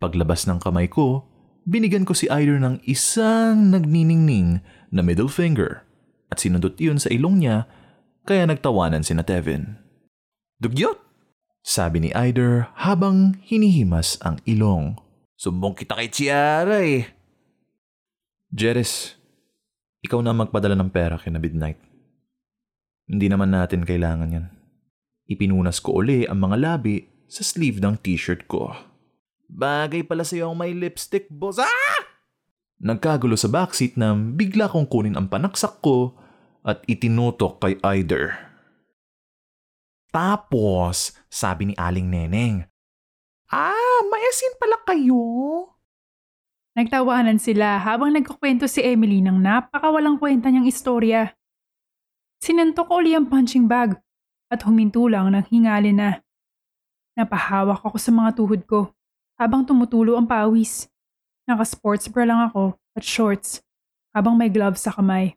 Paglabas 0.00 0.48
ng 0.48 0.56
kamay 0.56 0.88
ko, 0.88 1.28
binigyan 1.68 2.08
ko 2.08 2.16
si 2.16 2.24
Eider 2.32 2.56
ng 2.56 2.80
isang 2.88 3.68
nagniningning 3.68 4.64
na 4.88 5.04
middle 5.04 5.28
finger 5.28 5.84
at 6.32 6.40
sinundot 6.40 6.80
iyon 6.80 6.96
sa 6.96 7.12
ilong 7.12 7.44
niya 7.44 7.68
kaya 8.24 8.48
nagtawanan 8.48 9.04
si 9.04 9.12
na. 9.12 9.22
Dugyot! 10.56 10.96
Sabi 11.60 12.00
ni 12.00 12.10
Eider 12.16 12.72
habang 12.80 13.36
hinihimas 13.44 14.16
ang 14.24 14.40
ilong. 14.48 14.96
Sumbong 15.36 15.76
kita 15.76 15.92
kay 15.92 16.08
Chiara 16.08 16.80
eh. 16.80 17.04
Jeres, 18.48 19.20
ikaw 20.00 20.24
na 20.24 20.32
magpadala 20.32 20.72
ng 20.80 20.88
pera 20.88 21.20
kina 21.20 21.36
Midnight. 21.36 21.76
Hindi 23.04 23.28
naman 23.28 23.52
natin 23.52 23.84
kailangan 23.84 24.32
yan. 24.32 24.46
Ipinunas 25.28 25.84
ko 25.84 26.00
uli 26.00 26.24
ang 26.24 26.40
mga 26.40 26.56
labi 26.56 27.04
sa 27.28 27.44
sleeve 27.44 27.84
ng 27.84 28.00
t-shirt 28.00 28.48
ko. 28.48 28.89
Bagay 29.50 30.06
pala 30.06 30.22
sa'yo 30.22 30.54
ang 30.54 30.56
may 30.62 30.70
lipstick, 30.70 31.26
boss. 31.26 31.58
Ah! 31.58 32.00
Nagkagulo 32.80 33.34
sa 33.34 33.50
backseat 33.50 33.98
na 33.98 34.14
bigla 34.14 34.70
kong 34.70 34.86
kunin 34.86 35.18
ang 35.18 35.26
panaksak 35.26 35.82
ko 35.82 36.14
at 36.62 36.80
itinutok 36.86 37.58
kay 37.58 37.74
Eider. 37.82 38.38
Tapos, 40.14 41.12
sabi 41.26 41.70
ni 41.70 41.74
Aling 41.74 42.06
Neneng, 42.06 42.64
Ah, 43.50 44.00
may 44.06 44.22
asin 44.30 44.54
pala 44.62 44.78
kayo. 44.86 45.18
Nagtawanan 46.78 47.42
sila 47.42 47.82
habang 47.82 48.14
nagkukwento 48.14 48.70
si 48.70 48.78
Emily 48.86 49.18
ng 49.18 49.42
napakawalang 49.42 50.22
kwenta 50.22 50.46
niyang 50.54 50.70
istorya. 50.70 51.34
Sinantok 52.38 52.86
ko 52.86 53.02
uli 53.02 53.18
ang 53.18 53.26
punching 53.26 53.66
bag 53.66 53.98
at 54.48 54.62
huminto 54.62 55.02
lang 55.10 55.34
ng 55.34 55.44
hingalin 55.50 55.98
na. 55.98 56.10
Napahawak 57.18 57.82
ako 57.82 57.98
sa 57.98 58.14
mga 58.14 58.30
tuhod 58.38 58.62
ko 58.70 58.94
habang 59.40 59.64
tumutulo 59.64 60.20
ang 60.20 60.28
pawis. 60.28 60.84
Naka-sports 61.48 62.12
bra 62.12 62.28
lang 62.28 62.44
ako 62.44 62.76
at 62.92 63.00
shorts 63.00 63.64
habang 64.12 64.36
may 64.36 64.52
gloves 64.52 64.84
sa 64.84 64.92
kamay. 64.92 65.32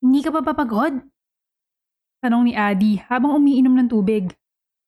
Hindi 0.00 0.24
ka 0.24 0.32
pa 0.32 0.40
papagod? 0.40 1.04
Tanong 2.24 2.48
ni 2.48 2.56
Adi 2.56 2.96
habang 3.12 3.36
umiinom 3.36 3.76
ng 3.76 3.88
tubig. 3.92 4.32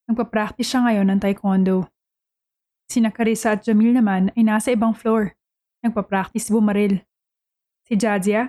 Nagpa-practice 0.09 0.65
siya 0.65 0.81
ngayon 0.89 1.13
ng 1.13 1.21
taekwondo. 1.21 1.85
Sina 2.89 3.13
Carissa 3.13 3.53
at 3.53 3.69
Jamil 3.69 3.93
naman 3.93 4.33
ay 4.33 4.43
nasa 4.49 4.73
ibang 4.73 4.97
floor. 4.97 5.37
Nagpa-practice 5.85 6.49
bumaril. 6.49 7.05
Si 7.85 8.01
Jadzia, 8.01 8.49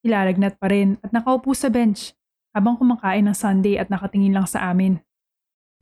ilalagnat 0.00 0.56
pa 0.56 0.72
rin 0.72 0.96
at 1.04 1.12
nakaupo 1.12 1.52
sa 1.52 1.68
bench 1.68 2.16
habang 2.56 2.80
kumakain 2.80 3.28
ng 3.28 3.36
Sunday 3.36 3.76
at 3.76 3.92
nakatingin 3.92 4.32
lang 4.32 4.48
sa 4.48 4.72
amin. 4.72 5.04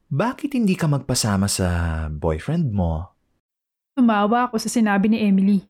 Bakit 0.09 0.57
hindi 0.57 0.73
ka 0.73 0.89
magpasama 0.89 1.53
sa 1.53 1.69
boyfriend 2.09 2.73
mo? 2.73 3.13
Tumawa 3.93 4.49
ako 4.49 4.57
sa 4.57 4.73
sinabi 4.73 5.13
ni 5.13 5.21
Emily. 5.21 5.61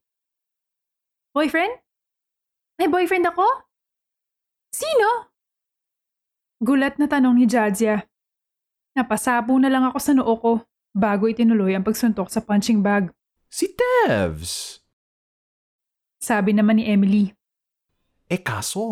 Boyfriend? 1.34 1.74
May 2.78 2.86
boyfriend 2.86 3.26
ako? 3.26 3.42
Sino? 4.70 5.34
Gulat 6.62 7.02
na 7.02 7.10
tanong 7.10 7.34
ni 7.34 7.50
Jadzia. 7.50 8.06
Napasabo 8.94 9.58
na 9.58 9.66
lang 9.66 9.82
ako 9.90 9.98
sa 9.98 10.14
noo 10.14 10.34
ko 10.38 10.52
bago 10.94 11.26
itinuloy 11.26 11.74
ang 11.74 11.82
pagsuntok 11.82 12.30
sa 12.30 12.38
punching 12.38 12.78
bag. 12.78 13.10
Si 13.50 13.74
Tevs! 13.74 14.78
Sabi 16.22 16.54
naman 16.54 16.78
ni 16.78 16.86
Emily. 16.86 17.34
Eh 18.30 18.38
kaso, 18.38 18.86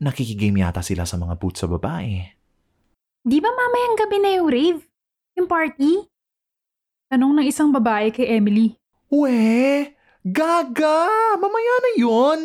nakikigame 0.00 0.64
yata 0.64 0.80
sila 0.80 1.04
sa 1.04 1.20
mga 1.20 1.36
booth 1.36 1.60
sa 1.60 1.68
babae. 1.68 2.37
Di 3.28 3.44
ba 3.44 3.52
mamayang 3.52 3.96
gabi 4.00 4.16
na 4.24 4.30
yung 4.40 4.48
rave? 4.48 4.80
Yung 5.36 5.44
party? 5.44 6.00
Tanong 7.12 7.36
ng 7.36 7.44
isang 7.44 7.68
babae 7.68 8.08
kay 8.08 8.24
Emily. 8.24 8.80
We, 9.12 9.92
gaga! 10.24 11.36
Mamaya 11.36 11.74
na 11.84 11.92
yon. 12.00 12.40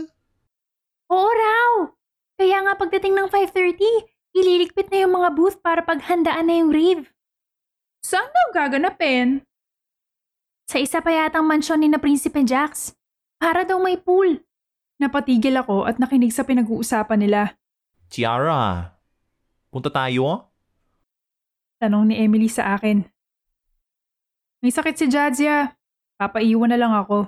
Oo 1.08 1.30
raw! 1.32 1.88
Kaya 2.36 2.68
nga 2.68 2.76
pagdating 2.76 3.16
ng 3.16 3.32
5.30, 3.32 3.80
ililigpit 4.36 4.92
na 4.92 5.08
yung 5.08 5.16
mga 5.16 5.32
booth 5.32 5.64
para 5.64 5.88
paghandaan 5.88 6.52
na 6.52 6.56
yung 6.60 6.76
rave. 6.76 7.08
Saan 8.04 8.28
daw 8.28 8.52
gaganapin? 8.52 9.48
Sa 10.68 10.84
isa 10.84 11.00
pa 11.00 11.16
yatang 11.16 11.48
mansyon 11.48 11.80
ni 11.80 11.88
na 11.88 11.96
Prinsipe 11.96 12.44
Jax. 12.44 12.92
Para 13.40 13.64
daw 13.64 13.80
may 13.80 13.96
pool. 13.96 14.36
Napatigil 15.00 15.56
ako 15.56 15.88
at 15.88 15.96
nakinig 15.96 16.36
sa 16.36 16.44
pinag-uusapan 16.44 17.24
nila. 17.24 17.56
Tiara, 18.12 19.00
punta 19.72 19.88
tayo? 19.88 20.53
Tanong 21.84 22.08
ni 22.08 22.16
Emily 22.16 22.48
sa 22.48 22.80
akin. 22.80 23.04
May 24.64 24.72
sakit 24.72 24.96
si 24.96 25.12
Jadzia. 25.12 25.76
Papaiwan 26.16 26.72
na 26.72 26.80
lang 26.80 26.96
ako. 26.96 27.28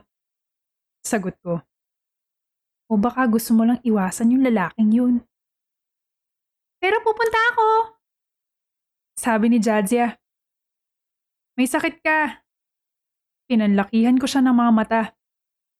Sagot 1.03 1.35
ko. 1.43 1.59
O 2.88 2.95
baka 2.95 3.27
gusto 3.27 3.51
mo 3.51 3.67
lang 3.67 3.83
iwasan 3.83 4.31
yung 4.31 4.47
lalaking 4.47 4.95
yun. 4.95 5.15
Pero 6.79 7.03
pupunta 7.03 7.35
ako. 7.51 8.00
Sabi 9.19 9.51
ni 9.51 9.59
Jadzia. 9.59 10.15
May 11.59 11.67
sakit 11.67 12.00
ka. 12.00 12.39
Pinanlakihan 13.51 14.15
ko 14.15 14.24
siya 14.24 14.39
ng 14.39 14.55
mga 14.55 14.71
mata. 14.71 15.01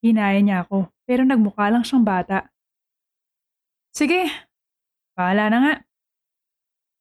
Hinaya 0.04 0.36
niya 0.44 0.68
ako, 0.68 0.92
pero 1.08 1.24
nagmukha 1.24 1.72
lang 1.72 1.80
siyang 1.80 2.04
bata. 2.04 2.52
Sige, 3.96 4.28
bahala 5.16 5.48
na 5.48 5.58
nga. 5.64 5.85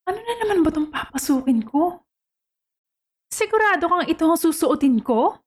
Ano 0.06 0.22
na 0.22 0.34
naman 0.38 0.62
ba 0.62 0.70
itong 0.70 0.94
papasukin 0.94 1.66
ko? 1.66 2.06
Sigurado 3.34 3.90
kang 3.90 4.06
ito 4.06 4.22
ang 4.22 4.38
susuotin 4.38 5.02
ko? 5.02 5.42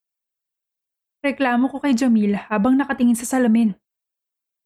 Reklamo 1.23 1.71
ko 1.71 1.79
kay 1.79 1.95
Jamil 1.95 2.35
habang 2.51 2.75
nakatingin 2.75 3.15
sa 3.15 3.39
salamin. 3.39 3.79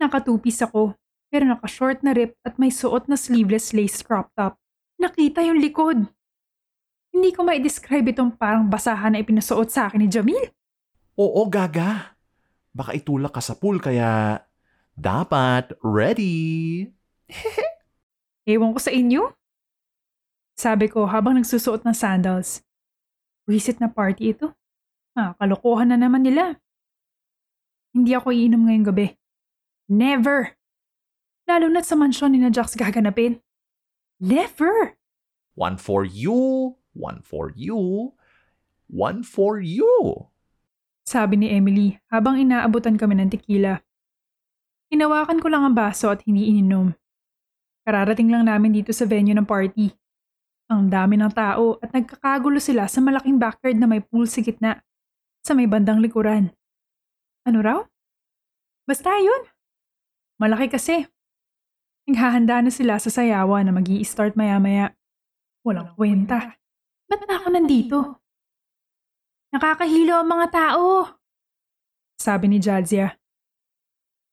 Nakatupis 0.01 0.65
ako, 0.65 0.97
pero 1.29 1.45
naka-short 1.45 2.01
na 2.01 2.17
rip 2.17 2.41
at 2.41 2.57
may 2.57 2.73
suot 2.73 3.05
na 3.05 3.21
sleeveless 3.21 3.77
lace 3.77 4.01
crop 4.01 4.33
top. 4.33 4.57
Nakita 4.97 5.45
yung 5.45 5.61
likod. 5.61 6.09
Hindi 7.13 7.31
ko 7.37 7.45
ma-describe 7.45 8.17
itong 8.17 8.41
parang 8.41 8.73
basahan 8.73 9.13
na 9.13 9.21
ipinasuot 9.21 9.69
sa 9.69 9.93
akin 9.93 10.01
ni 10.01 10.09
Jamil. 10.09 10.49
Oo, 11.21 11.45
gaga. 11.53 12.17
Baka 12.73 12.97
itulak 12.97 13.37
ka 13.37 13.45
sa 13.45 13.53
pool 13.61 13.77
kaya 13.77 14.41
dapat 14.97 15.77
ready. 15.85 16.89
Ewan 18.49 18.73
ko 18.73 18.81
sa 18.81 18.89
inyo. 18.89 19.42
Sabi 20.57 20.87
ko 20.89 21.09
habang 21.09 21.41
nagsusuot 21.41 21.83
ng 21.83 21.97
sandals. 21.97 22.63
Wisit 23.49 23.83
na 23.83 23.91
party 23.91 24.37
ito. 24.37 24.55
Ah, 25.13 25.37
kalokohan 25.37 25.93
na 25.93 25.99
naman 25.99 26.25
nila. 26.25 26.57
Hindi 27.93 28.17
ako 28.17 28.33
iinom 28.33 28.65
ngayong 28.65 28.87
gabi. 28.89 29.07
Never! 29.93 30.57
Lalo 31.45 31.69
na 31.69 31.85
sa 31.85 31.99
mansyon 31.99 32.33
ni 32.33 32.41
na 32.41 32.49
Jax 32.49 32.73
gaganapin. 32.79 33.45
Never! 34.17 34.97
One 35.53 35.77
for 35.77 36.07
you, 36.09 36.81
one 36.97 37.21
for 37.21 37.53
you, 37.53 38.15
one 38.89 39.21
for 39.21 39.61
you. 39.61 40.33
Sabi 41.05 41.37
ni 41.37 41.53
Emily 41.53 42.01
habang 42.09 42.41
inaabutan 42.41 42.97
kami 42.97 43.21
ng 43.21 43.29
tequila. 43.29 43.85
Hinawakan 44.89 45.45
ko 45.45 45.53
lang 45.53 45.67
ang 45.67 45.77
baso 45.77 46.09
at 46.09 46.25
hindi 46.25 46.49
ininom. 46.49 46.97
Kararating 47.85 48.33
lang 48.33 48.49
namin 48.49 48.73
dito 48.73 48.95
sa 48.95 49.05
venue 49.05 49.37
ng 49.37 49.45
party. 49.45 49.93
Ang 50.73 50.89
dami 50.89 51.21
ng 51.21 51.29
tao 51.37 51.77
at 51.85 51.93
nagkakagulo 51.93 52.57
sila 52.57 52.89
sa 52.89 53.05
malaking 53.05 53.37
backyard 53.37 53.77
na 53.77 53.85
may 53.85 54.01
pool 54.01 54.25
sa 54.25 54.41
gitna, 54.41 54.81
sa 55.45 55.53
may 55.53 55.69
bandang 55.69 56.01
likuran. 56.01 56.49
Ano 57.45 57.61
raw? 57.61 57.85
Basta 58.89 59.13
yun. 59.21 59.53
Malaki 60.41 60.73
kasi. 60.73 61.05
Naghahanda 62.09 62.65
na 62.65 62.73
sila 62.73 62.97
sa 62.97 63.13
sayawan 63.13 63.69
na 63.69 63.73
mag 63.77 63.85
start 64.01 64.33
maya-maya. 64.33 64.97
Walang 65.61 65.93
kwenta. 65.93 66.57
Ba't 67.05 67.21
na 67.29 67.37
ako 67.37 67.49
nandito? 67.53 67.99
Nakakahilo 69.53 70.25
ang 70.25 70.29
mga 70.33 70.47
tao. 70.57 71.21
Sabi 72.17 72.49
ni 72.49 72.57
Jadzia. 72.65 73.13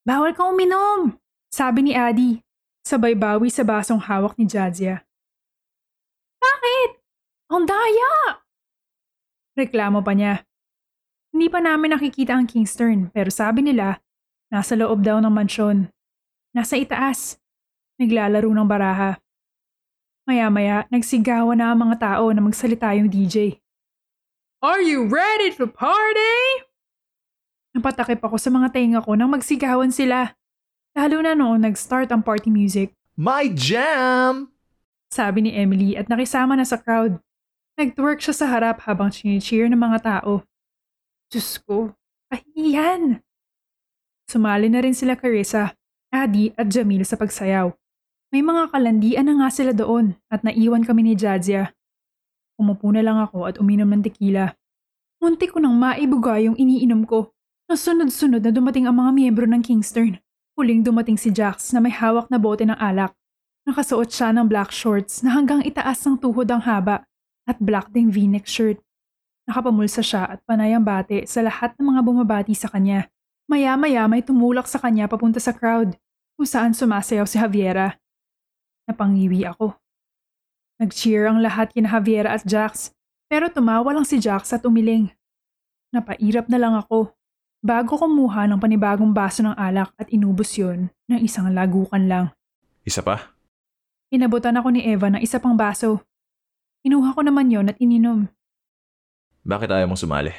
Bawal 0.08 0.32
kang 0.32 0.56
uminom, 0.56 1.20
sabi 1.52 1.84
ni 1.84 1.92
Adi. 1.92 2.40
Sabay 2.88 3.12
bawi 3.12 3.52
sa 3.52 3.68
basong 3.68 4.00
hawak 4.00 4.40
ni 4.40 4.48
Jadzia. 4.48 5.04
Bakit? 6.50 6.90
Ang 7.54 7.64
daya! 7.70 8.14
Reklamo 9.54 10.02
pa 10.02 10.18
niya. 10.18 10.46
Hindi 11.30 11.46
pa 11.46 11.62
namin 11.62 11.94
nakikita 11.94 12.34
ang 12.34 12.50
Kingston 12.50 13.14
pero 13.14 13.30
sabi 13.30 13.62
nila, 13.62 14.02
nasa 14.50 14.74
loob 14.74 15.06
daw 15.06 15.22
ng 15.22 15.30
mansyon. 15.30 15.94
Nasa 16.58 16.74
itaas. 16.74 17.38
Naglalaro 18.02 18.50
ng 18.50 18.66
baraha. 18.66 19.22
Maya-maya, 20.26 20.90
nagsigawan 20.90 21.58
na 21.58 21.74
ang 21.74 21.90
mga 21.90 21.96
tao 22.02 22.34
na 22.34 22.42
magsalita 22.42 22.94
yung 22.98 23.10
DJ. 23.10 23.62
Are 24.62 24.82
you 24.82 25.06
ready 25.06 25.54
to 25.58 25.70
party? 25.70 26.66
Napatakip 27.78 28.22
ako 28.26 28.42
sa 28.42 28.50
mga 28.50 28.74
tenga 28.74 29.00
ko 29.06 29.14
nang 29.14 29.30
magsigawan 29.30 29.94
sila. 29.94 30.34
Lalo 30.98 31.18
na 31.22 31.38
noong 31.38 31.62
nag-start 31.62 32.10
ang 32.10 32.26
party 32.26 32.50
music. 32.50 32.94
My 33.14 33.52
jam! 33.54 34.50
Sabi 35.10 35.50
ni 35.50 35.52
Emily 35.58 35.98
at 35.98 36.06
nakisama 36.06 36.54
na 36.54 36.66
sa 36.66 36.78
crowd. 36.78 37.18
Nag-twerk 37.82 38.22
siya 38.22 38.36
sa 38.36 38.46
harap 38.46 38.86
habang 38.86 39.10
cheer 39.10 39.66
ng 39.66 39.80
mga 39.80 40.00
tao. 40.06 40.46
Diyos 41.34 41.58
ko, 41.66 41.98
kahiyan! 42.30 43.26
Sumali 44.30 44.70
na 44.70 44.86
rin 44.86 44.94
sila 44.94 45.18
Carissa, 45.18 45.74
Adi 46.14 46.54
at 46.54 46.70
Jamil 46.70 47.02
sa 47.02 47.18
pagsayaw. 47.18 47.74
May 48.30 48.46
mga 48.46 48.70
kalandian 48.70 49.26
na 49.26 49.34
nga 49.42 49.50
sila 49.50 49.74
doon 49.74 50.14
at 50.30 50.46
naiwan 50.46 50.86
kami 50.86 51.02
ni 51.02 51.14
Jadzia. 51.18 51.74
Umupo 52.62 52.94
na 52.94 53.02
lang 53.02 53.18
ako 53.18 53.50
at 53.50 53.58
uminom 53.58 53.90
ng 53.90 54.06
tequila. 54.06 54.54
Munti 55.18 55.50
ko 55.50 55.58
nang 55.58 55.74
maibuga 55.74 56.38
yung 56.38 56.54
iniinom 56.54 57.10
ko. 57.10 57.34
Nasunod-sunod 57.66 58.46
na 58.46 58.54
dumating 58.54 58.86
ang 58.86 59.02
mga 59.02 59.12
miyembro 59.18 59.46
ng 59.50 59.66
Kingston. 59.66 60.22
Huling 60.54 60.86
dumating 60.86 61.18
si 61.18 61.34
Jax 61.34 61.74
na 61.74 61.82
may 61.82 61.90
hawak 61.90 62.30
na 62.30 62.38
bote 62.38 62.70
ng 62.70 62.78
alak. 62.78 63.18
Nakasuot 63.70 64.10
siya 64.10 64.34
ng 64.34 64.50
black 64.50 64.74
shorts 64.74 65.22
na 65.22 65.38
hanggang 65.38 65.62
itaas 65.62 66.02
ng 66.02 66.18
tuhod 66.18 66.50
ang 66.50 66.66
haba 66.66 67.06
at 67.46 67.62
black 67.62 67.94
ding 67.94 68.10
v-neck 68.10 68.50
shirt. 68.50 68.82
Nakapamulsa 69.46 70.02
siya 70.02 70.26
at 70.26 70.42
panay 70.50 70.74
bate 70.82 71.30
sa 71.30 71.46
lahat 71.46 71.78
ng 71.78 71.86
mga 71.94 72.02
bumabati 72.02 72.58
sa 72.58 72.66
kanya. 72.66 73.06
Maya-maya 73.46 74.10
may 74.10 74.26
tumulak 74.26 74.66
sa 74.66 74.82
kanya 74.82 75.06
papunta 75.06 75.38
sa 75.38 75.54
crowd 75.54 75.94
kung 76.34 76.50
saan 76.50 76.74
sumasayaw 76.74 77.30
si 77.30 77.38
Javiera. 77.38 77.94
Napangiwi 78.90 79.46
ako. 79.46 79.78
Nag-cheer 80.82 81.30
ang 81.30 81.38
lahat 81.38 81.70
kina 81.70 81.94
Javiera 81.94 82.34
at 82.34 82.42
Jax 82.50 82.90
pero 83.30 83.54
tumawa 83.54 83.94
lang 83.94 84.06
si 84.06 84.18
Jax 84.18 84.50
at 84.50 84.66
umiling. 84.66 85.14
Napairap 85.94 86.50
na 86.50 86.58
lang 86.58 86.74
ako 86.74 87.14
bago 87.62 88.02
kumuha 88.02 88.50
ng 88.50 88.58
panibagong 88.58 89.14
baso 89.14 89.46
ng 89.46 89.54
alak 89.54 89.94
at 89.94 90.10
inubos 90.10 90.58
yon 90.58 90.90
ng 91.06 91.22
isang 91.22 91.54
lagukan 91.54 92.02
lang. 92.10 92.26
Isa 92.82 93.06
pa? 93.06 93.39
Inabutan 94.10 94.58
ako 94.58 94.74
ni 94.74 94.90
Eva 94.90 95.14
ng 95.14 95.22
isa 95.22 95.38
pang 95.38 95.54
baso. 95.54 96.02
Inuha 96.82 97.14
ko 97.14 97.22
naman 97.22 97.54
yon 97.54 97.70
at 97.70 97.78
ininom. 97.78 98.26
Bakit 99.46 99.70
ayaw 99.70 99.86
mong 99.86 100.02
sumali? 100.02 100.34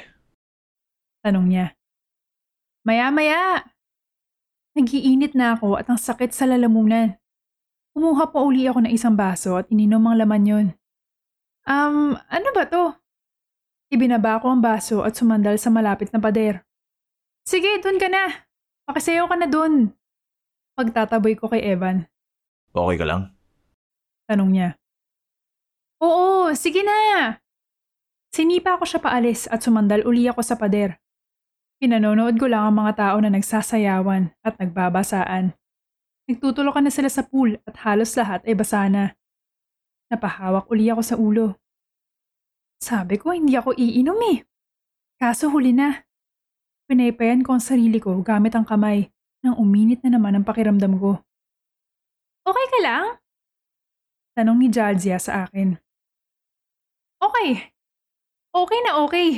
Tanong 1.23 1.47
niya. 1.47 1.65
Maya-maya! 2.83 3.63
Nagiinit 4.75 5.35
na 5.39 5.55
ako 5.55 5.79
at 5.79 5.87
ang 5.87 5.99
sakit 5.99 6.35
sa 6.35 6.47
lalamunan. 6.47 7.15
Kumuha 7.95 8.31
pa 8.31 8.39
uli 8.43 8.67
ako 8.67 8.87
ng 8.87 8.93
isang 8.95 9.15
baso 9.15 9.59
at 9.59 9.67
ininom 9.71 10.03
ang 10.07 10.19
laman 10.19 10.43
yon. 10.47 10.67
Um, 11.67 12.15
ano 12.27 12.49
ba 12.51 12.67
to? 12.67 12.95
Ibinaba 13.91 14.39
ko 14.39 14.51
ang 14.51 14.63
baso 14.63 15.03
at 15.03 15.15
sumandal 15.15 15.59
sa 15.59 15.67
malapit 15.71 16.11
na 16.11 16.19
pader. 16.19 16.63
Sige, 17.43 17.79
dun 17.83 17.99
ka 17.99 18.07
na. 18.07 18.47
Pakisayaw 18.87 19.27
ka 19.27 19.35
na 19.35 19.47
dun. 19.47 19.91
Pagtataboy 20.79 21.35
ko 21.35 21.51
kay 21.51 21.63
Evan. 21.63 22.07
Okay 22.71 22.95
ka 22.95 23.07
lang? 23.07 23.35
Tanong 24.31 24.47
niya. 24.47 24.79
Oo, 25.99 26.55
sige 26.55 26.87
na. 26.87 27.35
Sinipa 28.31 28.79
ko 28.79 28.87
siya 28.87 29.03
paalis 29.03 29.51
at 29.51 29.59
sumandal 29.59 30.07
uli 30.07 30.23
ako 30.31 30.39
sa 30.39 30.55
pader. 30.55 30.95
Pinanonood 31.83 32.39
ko 32.39 32.47
lang 32.47 32.63
ang 32.63 32.79
mga 32.79 32.93
tao 32.95 33.17
na 33.19 33.27
nagsasayawan 33.27 34.31
at 34.39 34.55
nagbabasaan. 34.55 35.51
Nagtutulokan 36.31 36.87
na 36.87 36.95
sila 36.95 37.11
sa 37.11 37.27
pool 37.27 37.59
at 37.67 37.75
halos 37.83 38.15
lahat 38.15 38.39
ay 38.47 38.55
basa 38.55 38.87
na. 38.87 39.19
Napahawak 40.07 40.71
uli 40.71 40.87
ako 40.87 41.03
sa 41.03 41.19
ulo. 41.19 41.59
Sabi 42.79 43.19
ko 43.19 43.35
hindi 43.35 43.59
ako 43.59 43.75
iinom 43.75 44.15
eh. 44.31 44.47
Kaso 45.19 45.51
huli 45.51 45.75
na. 45.75 46.07
Pinaypayan 46.87 47.43
ko 47.43 47.59
ang 47.59 47.63
sarili 47.63 47.99
ko 47.99 48.15
gamit 48.23 48.55
ang 48.55 48.63
kamay 48.63 49.11
nang 49.43 49.59
uminit 49.59 49.99
na 50.07 50.15
naman 50.15 50.39
ang 50.39 50.47
pakiramdam 50.47 50.95
ko. 51.03 51.19
Okay 52.47 52.67
ka 52.71 52.79
lang? 52.79 53.20
Tanong 54.31 54.57
ni 54.57 54.67
Jadzia 54.71 55.19
sa 55.19 55.47
akin. 55.47 55.75
Okay. 57.21 57.71
Okay 58.51 58.79
na 58.83 59.03
okay. 59.03 59.29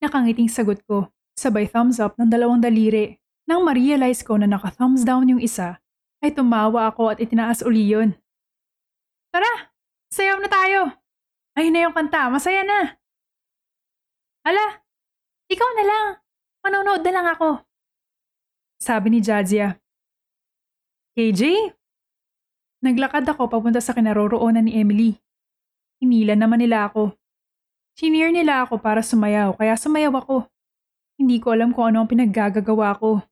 Nakangiting 0.00 0.48
sagot 0.52 0.80
ko, 0.84 1.08
sabay 1.36 1.68
thumbs 1.68 2.00
up 2.00 2.16
ng 2.16 2.28
dalawang 2.28 2.60
daliri. 2.60 3.16
Nang 3.46 3.62
ma-realize 3.62 4.26
ko 4.26 4.36
na 4.36 4.50
naka-thumbs 4.50 5.06
down 5.06 5.30
yung 5.30 5.40
isa, 5.40 5.78
ay 6.20 6.34
tumawa 6.34 6.90
ako 6.90 7.14
at 7.14 7.22
itinaas 7.22 7.62
uli 7.62 7.86
yun. 7.86 8.12
Tara, 9.30 9.70
sayaw 10.10 10.42
na 10.42 10.48
tayo. 10.50 10.80
Ayun 11.54 11.72
na 11.72 11.80
yung 11.86 11.94
kanta, 11.94 12.26
masaya 12.28 12.66
na. 12.66 12.98
Hala, 14.42 14.82
ikaw 15.46 15.70
na 15.78 15.84
lang. 15.86 16.06
Manonood 16.66 17.02
na 17.06 17.12
lang 17.14 17.26
ako. 17.30 17.62
Sabi 18.82 19.14
ni 19.14 19.20
Jadzia. 19.22 19.78
KJ? 21.16 21.72
Naglakad 22.84 23.24
ako 23.24 23.48
papunta 23.48 23.80
sa 23.80 23.96
kinaroroonan 23.96 24.68
ni 24.68 24.76
Emily. 24.76 25.10
Hinila 26.00 26.36
naman 26.36 26.60
nila 26.60 26.92
ako. 26.92 27.16
Senior 27.96 28.28
nila 28.28 28.68
ako 28.68 28.76
para 28.76 29.00
sumayaw 29.00 29.56
kaya 29.56 29.72
sumayaw 29.72 30.12
ako. 30.20 30.44
Hindi 31.16 31.40
ko 31.40 31.56
alam 31.56 31.72
kung 31.72 31.88
ano 31.88 32.04
ang 32.04 32.10
pinaggagagawa 32.12 32.92
ko. 33.00 33.24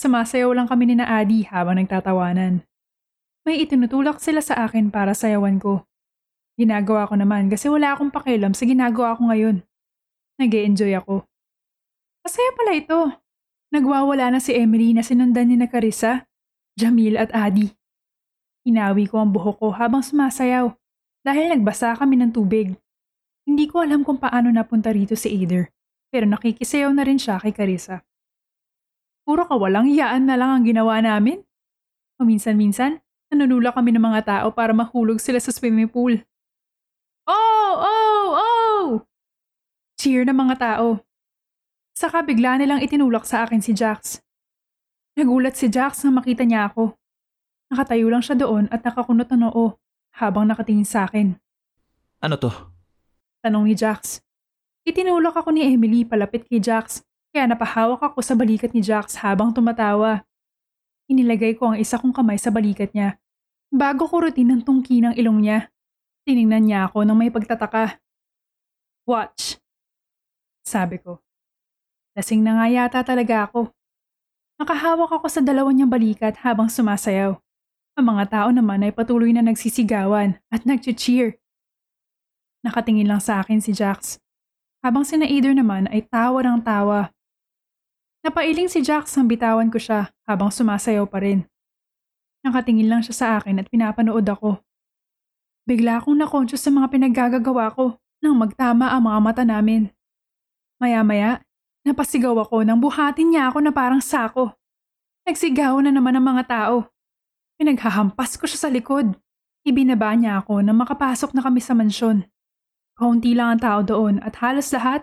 Sumasayaw 0.00 0.56
lang 0.56 0.66
kami 0.66 0.88
ni 0.88 1.04
Adi 1.04 1.44
habang 1.44 1.76
nagtatawanan. 1.76 2.64
May 3.44 3.60
itinutulak 3.60 4.24
sila 4.24 4.40
sa 4.40 4.64
akin 4.64 4.88
para 4.88 5.12
sayawan 5.12 5.60
ko. 5.60 5.84
Ginagawa 6.56 7.04
ko 7.04 7.14
naman 7.20 7.52
kasi 7.52 7.68
wala 7.68 7.92
akong 7.92 8.08
pakialam 8.08 8.56
sa 8.56 8.64
ginagawa 8.64 9.20
ko 9.20 9.28
ngayon. 9.28 9.60
nag 10.40 10.50
enjoy 10.50 10.96
ako. 10.96 11.28
Masaya 12.24 12.50
pala 12.56 12.72
ito. 12.72 13.00
Nagwawala 13.68 14.32
na 14.32 14.40
si 14.40 14.56
Emily 14.56 14.96
na 14.96 15.04
sinundan 15.04 15.52
ni 15.52 15.60
na 15.60 15.68
Carissa, 15.68 16.24
Jamil 16.78 17.20
at 17.20 17.28
Adi. 17.36 17.74
Inawi 18.64 19.04
ko 19.04 19.20
ang 19.20 19.28
buhok 19.28 19.60
ko 19.60 19.68
habang 19.76 20.00
sumasayaw 20.00 20.72
dahil 21.20 21.52
nagbasa 21.52 21.92
kami 22.00 22.16
ng 22.16 22.32
tubig. 22.32 22.72
Hindi 23.44 23.68
ko 23.68 23.84
alam 23.84 24.00
kung 24.00 24.16
paano 24.16 24.48
napunta 24.48 24.88
rito 24.88 25.12
si 25.12 25.28
Ader, 25.28 25.68
pero 26.08 26.24
nakikisayaw 26.24 26.88
na 26.96 27.04
rin 27.04 27.20
siya 27.20 27.36
kay 27.36 27.52
Carissa. 27.52 28.00
Puro 29.24 29.44
kawalang 29.44 29.88
iyaan 29.88 30.24
na 30.24 30.36
lang 30.40 30.50
ang 30.52 30.64
ginawa 30.64 31.00
namin. 31.04 31.44
Paminsan-minsan, 32.16 33.04
nanunula 33.28 33.76
kami 33.76 33.92
ng 33.92 34.04
mga 34.04 34.20
tao 34.24 34.48
para 34.52 34.72
mahulog 34.72 35.20
sila 35.20 35.36
sa 35.40 35.52
swimming 35.52 35.88
pool. 35.88 36.20
Oh! 37.28 37.72
Oh! 37.84 38.24
Oh! 38.36 38.86
Cheer 40.00 40.24
ng 40.24 40.36
mga 40.36 40.56
tao. 40.56 41.04
Saka 41.92 42.24
bigla 42.24 42.56
nilang 42.56 42.80
itinulak 42.80 43.28
sa 43.28 43.44
akin 43.44 43.60
si 43.60 43.76
Jax. 43.76 44.24
Nagulat 45.20 45.56
si 45.56 45.68
Jax 45.68 46.04
nang 46.04 46.16
makita 46.16 46.48
niya 46.48 46.72
ako. 46.72 46.96
Nakatayo 47.74 48.06
lang 48.06 48.22
siya 48.22 48.38
doon 48.38 48.70
at 48.70 48.86
nakakunot 48.86 49.26
ng 49.34 49.50
noo 49.50 49.74
habang 50.14 50.46
nakatingin 50.46 50.86
sa 50.86 51.10
akin. 51.10 51.34
Ano 52.22 52.38
to? 52.38 52.54
Tanong 53.42 53.66
ni 53.66 53.74
Jax. 53.74 54.22
Itinulak 54.86 55.34
ako 55.34 55.50
ni 55.50 55.66
Emily 55.66 56.06
palapit 56.06 56.46
kay 56.46 56.62
Jax 56.62 57.02
kaya 57.34 57.50
napahawak 57.50 57.98
ako 57.98 58.22
sa 58.22 58.38
balikat 58.38 58.70
ni 58.70 58.78
Jax 58.78 59.18
habang 59.18 59.50
tumatawa. 59.50 60.22
Inilagay 61.10 61.58
ko 61.58 61.74
ang 61.74 61.82
isa 61.82 61.98
kong 61.98 62.14
kamay 62.14 62.38
sa 62.38 62.54
balikat 62.54 62.94
niya. 62.94 63.18
Bago 63.74 64.06
ko 64.06 64.22
rutin 64.22 64.54
ng 64.54 64.62
tungki 64.62 65.02
ng 65.02 65.18
ilong 65.18 65.42
niya, 65.42 65.66
tiningnan 66.22 66.70
niya 66.70 66.86
ako 66.86 67.02
ng 67.02 67.18
may 67.18 67.34
pagtataka. 67.34 67.98
Watch. 69.02 69.58
Sabi 70.62 71.02
ko. 71.02 71.18
Lasing 72.14 72.38
na 72.38 72.54
nga 72.54 72.66
yata 72.70 73.02
talaga 73.02 73.50
ako. 73.50 73.74
Nakahawak 74.62 75.10
ako 75.10 75.26
sa 75.26 75.42
dalawa 75.42 75.74
niyang 75.74 75.90
balikat 75.90 76.38
habang 76.38 76.70
sumasayaw. 76.70 77.34
Ang 77.94 78.10
mga 78.10 78.24
tao 78.26 78.48
naman 78.50 78.82
ay 78.82 78.90
patuloy 78.90 79.30
na 79.30 79.38
nagsisigawan 79.46 80.42
at 80.50 80.66
nag-cheer. 80.66 81.38
Nakatingin 82.66 83.06
lang 83.06 83.22
sa 83.22 83.38
akin 83.38 83.62
si 83.62 83.70
Jax. 83.70 84.18
Habang 84.82 85.06
si 85.06 85.14
Aider 85.14 85.54
naman 85.54 85.86
ay 85.86 86.02
tawa 86.02 86.42
ng 86.42 86.58
tawa. 86.66 87.14
Napailing 88.26 88.66
si 88.66 88.82
Jax 88.82 89.14
nang 89.14 89.30
bitawan 89.30 89.70
ko 89.70 89.78
siya 89.78 90.10
habang 90.26 90.50
sumasayaw 90.50 91.06
pa 91.06 91.22
rin. 91.22 91.46
Nakatingin 92.42 92.90
lang 92.90 93.00
siya 93.06 93.14
sa 93.14 93.26
akin 93.38 93.62
at 93.62 93.70
pinapanood 93.70 94.26
ako. 94.26 94.58
Bigla 95.64 96.02
akong 96.02 96.18
nakonsyon 96.18 96.58
sa 96.58 96.74
mga 96.74 96.90
pinaggagagawa 96.90 97.72
ko 97.78 97.96
nang 98.18 98.34
magtama 98.34 98.90
ang 98.90 99.06
mga 99.06 99.18
mata 99.22 99.44
namin. 99.46 99.88
Maya-maya, 100.82 101.46
napasigaw 101.86 102.34
ako 102.42 102.66
nang 102.66 102.82
buhatin 102.82 103.32
niya 103.32 103.54
ako 103.54 103.62
na 103.62 103.70
parang 103.70 104.02
sako. 104.02 104.50
Nagsigaw 105.24 105.78
na 105.78 105.94
naman 105.94 106.18
ang 106.18 106.26
mga 106.26 106.44
tao. 106.50 106.93
Pinaghahampas 107.58 108.34
ko 108.34 108.44
siya 108.50 108.66
sa 108.66 108.70
likod. 108.70 109.14
Ibinaba 109.64 110.12
niya 110.18 110.44
ako 110.44 110.60
nang 110.60 110.76
makapasok 110.76 111.32
na 111.32 111.40
kami 111.40 111.62
sa 111.62 111.72
mansyon. 111.72 112.28
Kaunti 112.94 113.34
lang 113.34 113.56
ang 113.56 113.62
tao 113.62 113.80
doon 113.82 114.20
at 114.22 114.38
halos 114.38 114.70
lahat 114.70 115.02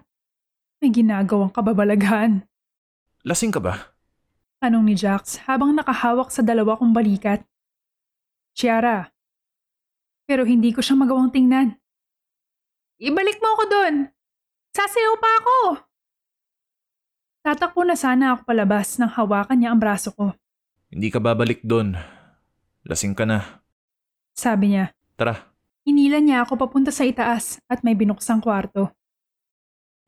may 0.81 0.89
ginagawang 0.89 1.53
kababalaghan. 1.53 2.47
Lasing 3.21 3.53
ka 3.53 3.61
ba? 3.61 3.93
Tanong 4.61 4.81
ni 4.81 4.97
Jax 4.97 5.41
habang 5.45 5.73
nakahawak 5.77 6.33
sa 6.33 6.41
dalawa 6.41 6.77
kong 6.77 6.93
balikat. 6.93 7.45
Chiara. 8.57 9.09
Pero 10.25 10.45
hindi 10.45 10.73
ko 10.73 10.81
siya 10.81 10.97
magawang 10.97 11.29
tingnan. 11.29 11.77
Ibalik 13.01 13.41
mo 13.41 13.57
ako 13.57 13.63
doon! 13.69 13.95
Sasayaw 14.77 15.15
pa 15.17 15.29
ako! 15.41 15.57
Tatakbo 17.41 17.81
na 17.81 17.97
sana 17.97 18.37
ako 18.37 18.45
palabas 18.45 19.01
nang 19.01 19.09
hawakan 19.09 19.57
niya 19.57 19.73
ang 19.73 19.81
braso 19.81 20.13
ko. 20.13 20.37
Hindi 20.93 21.09
ka 21.09 21.17
babalik 21.17 21.65
doon. 21.65 21.97
Lasing 22.85 23.13
ka 23.13 23.25
na. 23.29 23.61
Sabi 24.33 24.73
niya. 24.73 24.93
Tara, 25.17 25.51
Hinila 25.81 26.21
niya 26.21 26.45
ako 26.45 26.61
papunta 26.61 26.93
sa 26.93 27.01
itaas 27.05 27.57
at 27.65 27.81
may 27.81 27.97
binuksang 27.97 28.37
kwarto. 28.37 28.93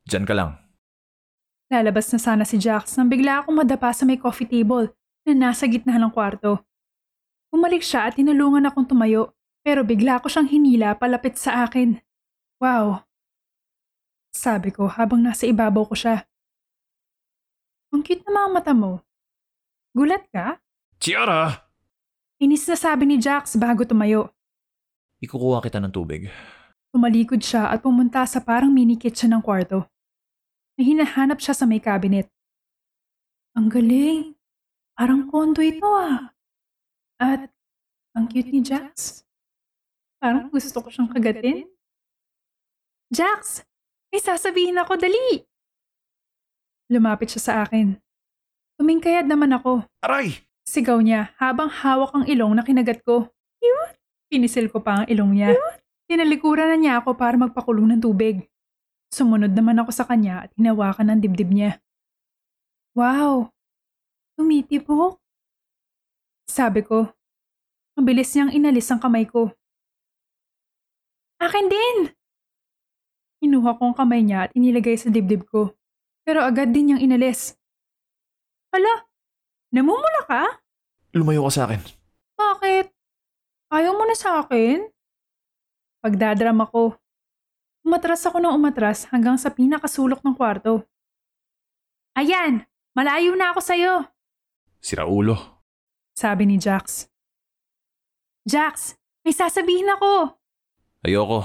dyan 0.05 0.25
ka 0.27 0.33
lang. 0.37 0.51
Lalabas 1.73 2.13
na 2.13 2.19
sana 2.21 2.43
si 2.45 2.61
Jax 2.61 2.93
nang 2.99 3.09
bigla 3.09 3.41
akong 3.41 3.57
madapa 3.57 3.89
sa 3.89 4.05
may 4.05 4.21
coffee 4.21 4.45
table 4.45 4.93
na 5.25 5.33
nasa 5.33 5.65
gitna 5.65 5.97
ng 5.97 6.13
kwarto. 6.13 6.61
Umalik 7.49 7.81
siya 7.81 8.05
at 8.05 8.21
tinulungan 8.21 8.69
akong 8.69 8.85
tumayo 8.85 9.33
pero 9.65 9.81
bigla 9.81 10.21
ko 10.21 10.29
siyang 10.29 10.51
hinila 10.51 10.93
palapit 10.93 11.39
sa 11.41 11.65
akin. 11.65 11.97
Wow! 12.61 13.01
Sabi 14.29 14.69
ko 14.69 14.85
habang 14.91 15.25
nasa 15.25 15.49
ibabaw 15.49 15.89
ko 15.89 15.95
siya. 15.97 16.25
Ang 17.89 18.05
cute 18.05 18.21
na 18.29 18.45
mga 18.45 18.49
mata 18.53 18.73
mo. 18.77 19.01
Gulat 19.97 20.25
ka? 20.29 20.61
Chiara! 21.01 21.72
Inis 22.43 22.67
na 22.67 22.75
sabi 22.75 23.07
ni 23.07 23.15
Jax 23.15 23.55
bago 23.55 23.87
tumayo. 23.87 24.27
Ikukuha 25.23 25.63
kita 25.63 25.79
ng 25.79 25.95
tubig. 25.95 26.27
Tumalikod 26.91 27.39
siya 27.39 27.71
at 27.71 27.79
pumunta 27.79 28.27
sa 28.27 28.43
parang 28.43 28.67
mini 28.67 28.99
kitchen 28.99 29.31
ng 29.31 29.39
kwarto. 29.39 29.87
May 30.75 30.91
hinahanap 30.91 31.39
siya 31.39 31.55
sa 31.55 31.63
may 31.63 31.79
cabinet. 31.79 32.27
Ang 33.55 33.71
galing. 33.71 34.35
Parang 34.91 35.31
kondo 35.31 35.63
ito 35.63 35.87
ah. 35.87 36.35
At 37.15 37.47
ang 38.11 38.27
cute 38.27 38.51
ni 38.51 38.59
Jax. 38.59 39.23
Parang 40.19 40.51
gusto 40.51 40.83
ko 40.83 40.91
siyang 40.91 41.07
kagatin. 41.15 41.63
Jax! 43.07 43.63
May 44.11 44.19
sasabihin 44.19 44.75
ako, 44.83 44.99
dali! 44.99 45.47
Lumapit 46.91 47.31
siya 47.31 47.41
sa 47.41 47.53
akin. 47.63 47.95
Tumingkayad 48.75 49.31
naman 49.31 49.55
ako. 49.55 49.87
Aray! 50.03 50.43
Sigaw 50.63 50.99
niya 51.03 51.35
habang 51.37 51.67
hawak 51.67 52.15
ang 52.15 52.25
ilong 52.27 52.55
na 52.55 52.63
kinagat 52.63 53.03
ko. 53.03 53.27
Cute! 53.59 53.99
Pinisil 54.31 54.71
ko 54.71 54.79
pa 54.79 55.03
ang 55.03 55.05
ilong 55.11 55.31
niya. 55.35 55.49
Tinalikuran 56.07 56.71
na 56.71 56.77
niya 56.79 56.93
ako 57.03 57.15
para 57.19 57.35
magpakulong 57.35 57.93
ng 57.95 58.01
tubig. 58.01 58.47
Sumunod 59.13 59.53
naman 59.53 59.77
ako 59.77 59.91
sa 59.93 60.07
kanya 60.07 60.47
at 60.47 60.49
hinawakan 60.57 61.13
ang 61.13 61.19
dibdib 61.21 61.53
niya. 61.53 61.77
Wow! 62.97 63.53
Tumitibok. 64.33 65.21
Sabi 66.49 66.81
ko. 66.81 67.13
Mabilis 67.93 68.33
niyang 68.33 68.51
inalis 68.55 68.89
ang 68.89 68.97
kamay 68.97 69.29
ko. 69.29 69.53
Akin 71.37 71.69
din! 71.69 72.09
Inuha 73.43 73.75
ko 73.77 73.91
ang 73.91 73.95
kamay 73.99 74.23
niya 74.25 74.49
at 74.49 74.51
inilagay 74.55 74.97
sa 74.97 75.13
dibdib 75.13 75.45
ko. 75.45 75.75
Pero 76.23 76.41
agad 76.41 76.71
din 76.71 76.89
niyang 76.89 77.03
inalis. 77.03 77.53
Hala, 78.73 79.05
namumula 79.73 80.21
ka? 80.29 80.43
Lumayo 81.17 81.49
ka 81.49 81.51
sa 81.51 81.61
akin. 81.65 81.81
Bakit? 82.37 82.85
Ayaw 83.73 83.91
mo 83.97 84.05
na 84.05 84.13
sa 84.13 84.45
akin? 84.45 84.85
Pagdadram 86.05 86.61
ako. 86.61 86.93
Umatras 87.83 88.21
ako 88.23 88.37
ng 88.39 88.53
umatras 88.53 89.09
hanggang 89.09 89.35
sa 89.35 89.49
pinakasulok 89.51 90.21
ng 90.21 90.35
kwarto. 90.37 90.85
Ayan! 92.13 92.63
Malayo 92.93 93.33
na 93.33 93.49
ako 93.49 93.59
sa'yo! 93.59 94.05
Sira 94.77 95.09
ulo. 95.09 95.33
Sabi 96.13 96.45
ni 96.45 96.61
Jax. 96.61 97.09
Jax, 98.45 98.93
may 99.25 99.33
sasabihin 99.33 99.89
ako! 99.89 100.37
Ayoko. 101.01 101.41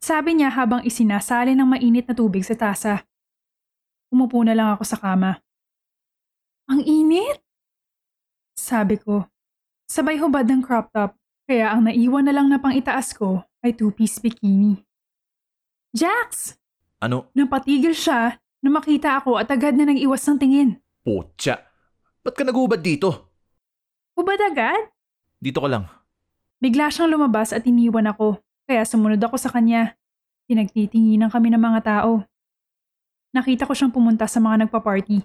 Sabi 0.00 0.36
niya 0.36 0.52
habang 0.52 0.84
isinasali 0.84 1.56
ng 1.56 1.64
mainit 1.64 2.04
na 2.04 2.14
tubig 2.14 2.44
sa 2.44 2.52
tasa. 2.52 3.04
Umupo 4.12 4.44
na 4.44 4.52
lang 4.52 4.76
ako 4.76 4.84
sa 4.84 5.00
kama. 5.00 5.40
Ang 6.68 6.84
init? 6.84 7.40
Sabi 8.60 9.00
ko. 9.00 9.24
Sabay 9.88 10.20
hubad 10.20 10.44
ng 10.44 10.60
crop 10.60 10.92
top, 10.92 11.16
kaya 11.48 11.72
ang 11.72 11.88
naiwan 11.88 12.28
na 12.28 12.36
lang 12.36 12.52
na 12.52 12.60
pang 12.60 12.76
itaas 12.76 13.16
ko 13.16 13.40
ay 13.64 13.72
two-piece 13.72 14.20
bikini. 14.20 14.84
Jax! 15.96 16.60
Ano? 17.00 17.32
Napatigil 17.32 17.96
siya 17.96 18.36
na 18.60 18.68
makita 18.68 19.16
ako 19.16 19.40
at 19.40 19.48
agad 19.48 19.74
na 19.74 19.88
nag-iwas 19.88 20.22
ng 20.28 20.38
tingin. 20.38 20.70
Putya! 21.00 21.58
Ba't 22.20 22.36
ka 22.36 22.44
nagubad 22.44 22.84
dito? 22.84 23.32
Hubad 24.12 24.38
agad? 24.44 24.92
Dito 25.40 25.64
ka 25.64 25.68
lang. 25.72 25.88
Bigla 26.60 26.92
siyang 26.92 27.16
lumabas 27.16 27.56
at 27.56 27.64
iniwan 27.64 28.12
ako, 28.12 28.36
kaya 28.68 28.84
sumunod 28.84 29.18
ako 29.18 29.40
sa 29.40 29.48
kanya. 29.48 29.96
Pinagtitinginan 30.44 31.32
kami 31.32 31.48
ng 31.48 31.62
mga 31.64 31.80
tao. 31.80 32.28
Nakita 33.32 33.64
ko 33.64 33.72
siyang 33.72 33.96
pumunta 33.96 34.28
sa 34.28 34.38
mga 34.38 34.68
nagpa-party. 34.68 35.24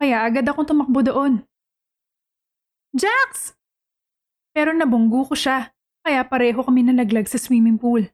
Kaya 0.00 0.24
agad 0.24 0.48
akong 0.48 0.64
tumakbo 0.66 1.04
doon. 1.04 1.44
Jax! 2.92 3.56
Pero 4.52 4.76
nabunggo 4.76 5.24
ko 5.24 5.32
siya, 5.32 5.72
kaya 6.04 6.20
pareho 6.28 6.60
kami 6.60 6.84
nalaglag 6.84 7.24
sa 7.24 7.40
swimming 7.40 7.80
pool. 7.80 8.04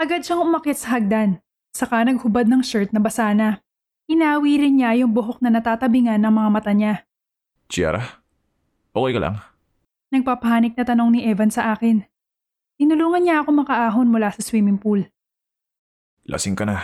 Agad 0.00 0.24
siyang 0.24 0.48
umakyat 0.48 0.78
sa 0.80 0.96
hagdan, 0.96 1.44
saka 1.76 2.00
naghubad 2.00 2.48
ng 2.48 2.64
shirt 2.64 2.90
na 2.96 3.00
basa 3.04 3.28
na. 3.36 3.60
Inawi 4.08 4.58
rin 4.58 4.80
niya 4.80 4.96
yung 5.04 5.12
buhok 5.12 5.44
na 5.44 5.52
natatabingan 5.52 6.18
ng 6.24 6.32
mga 6.32 6.48
mata 6.48 6.72
niya. 6.72 7.04
Chiara? 7.68 8.24
Okay 8.92 9.12
ka 9.12 9.20
lang? 9.20 9.36
Nagpapahanik 10.12 10.76
na 10.76 10.84
tanong 10.84 11.16
ni 11.16 11.20
Evan 11.28 11.52
sa 11.52 11.72
akin. 11.72 12.04
Tinulungan 12.80 13.24
niya 13.24 13.44
ako 13.44 13.64
makaahon 13.64 14.08
mula 14.08 14.32
sa 14.32 14.40
swimming 14.40 14.80
pool. 14.80 15.04
Lasing 16.28 16.56
ka 16.56 16.64
na. 16.64 16.80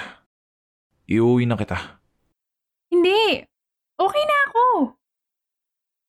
Iuwi 1.08 1.48
na 1.48 1.56
kita. 1.56 2.00
Hindi! 2.92 3.44
Okay 3.98 4.24
na! 4.24 4.37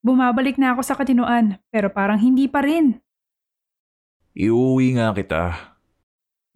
Bumabalik 0.09 0.57
na 0.57 0.73
ako 0.73 0.81
sa 0.81 0.97
katinuan, 0.97 1.61
pero 1.69 1.85
parang 1.93 2.17
hindi 2.17 2.49
pa 2.49 2.65
rin. 2.65 2.97
Iuwi 4.33 4.97
nga 4.97 5.13
kita. 5.13 5.53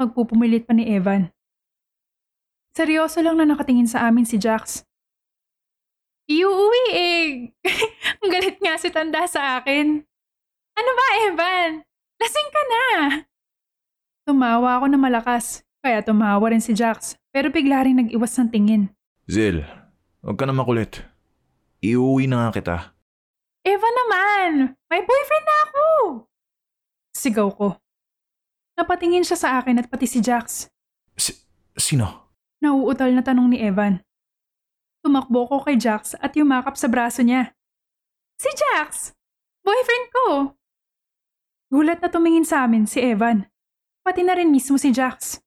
Magpupumilit 0.01 0.65
pa 0.65 0.73
ni 0.73 0.89
Evan. 0.89 1.29
Seryoso 2.73 3.21
lang 3.21 3.37
na 3.37 3.45
nakatingin 3.45 3.85
sa 3.85 4.09
amin 4.09 4.25
si 4.25 4.41
Jax. 4.41 4.81
Iuwi 6.25 6.85
eh! 6.97 7.53
Ang 8.25 8.33
galit 8.33 8.57
nga 8.57 8.73
si 8.81 8.89
Tanda 8.89 9.29
sa 9.29 9.61
akin. 9.61 10.01
Ano 10.73 10.91
ba, 10.97 11.05
Evan? 11.29 11.85
Lasing 12.17 12.49
ka 12.49 12.61
na! 12.65 12.85
Tumawa 14.25 14.81
ako 14.81 14.89
na 14.89 14.97
malakas, 14.97 15.61
kaya 15.85 16.01
tumawa 16.01 16.49
rin 16.49 16.63
si 16.63 16.73
Jax, 16.73 17.21
pero 17.29 17.53
bigla 17.53 17.85
rin 17.85 18.01
nag-iwas 18.01 18.33
ng 18.33 18.49
tingin. 18.49 18.89
Zil, 19.29 19.61
huwag 20.25 20.41
ka 20.41 20.49
na 20.49 20.57
makulit. 20.57 21.05
Iuwi 21.85 22.25
na 22.25 22.49
nga 22.49 22.57
kita. 22.57 22.92
Eva 23.63 23.87
naman! 23.87 24.75
May 24.91 25.01
boyfriend 25.07 25.45
na 25.47 25.57
ako! 25.67 25.85
Sigaw 27.15 27.49
ko. 27.55 27.67
Napatingin 28.75 29.23
siya 29.23 29.39
sa 29.39 29.49
akin 29.63 29.79
at 29.79 29.87
pati 29.87 30.03
si 30.03 30.19
Jax. 30.19 30.67
Si- 31.15 31.39
sino? 31.79 32.35
Nauutal 32.59 33.15
na 33.15 33.23
tanong 33.23 33.55
ni 33.55 33.63
Evan. 33.63 34.03
Tumakbo 34.99 35.47
ko 35.47 35.63
kay 35.63 35.79
Jax 35.79 36.15
at 36.19 36.35
yumakap 36.35 36.75
sa 36.75 36.91
braso 36.91 37.23
niya. 37.23 37.55
Si 38.35 38.51
Jax! 38.51 39.15
Boyfriend 39.63 40.07
ko! 40.11 40.25
Gulat 41.71 42.03
na 42.03 42.11
tumingin 42.11 42.43
sa 42.43 42.67
amin 42.67 42.83
si 42.83 42.99
Evan. 42.99 43.47
Pati 44.03 44.27
na 44.27 44.35
rin 44.35 44.51
mismo 44.51 44.75
si 44.75 44.91
Jax. 44.91 45.39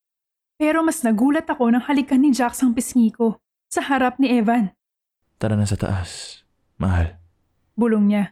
Pero 0.57 0.81
mas 0.81 1.05
nagulat 1.05 1.45
ako 1.45 1.69
nang 1.69 1.85
halikan 1.85 2.25
ni 2.25 2.33
Jax 2.33 2.65
ang 2.65 2.73
pisngi 2.73 3.13
ko 3.13 3.37
sa 3.69 3.85
harap 3.85 4.17
ni 4.17 4.33
Evan. 4.33 4.73
Tara 5.37 5.53
na 5.53 5.69
sa 5.69 5.77
taas. 5.77 6.41
Mahal. 6.81 7.21
Bulong 7.77 8.09
niya. 8.09 8.25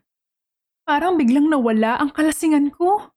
Parang 0.89 1.17
biglang 1.21 1.49
nawala 1.49 2.01
ang 2.01 2.13
kalasingan 2.13 2.73
ko. 2.73 3.14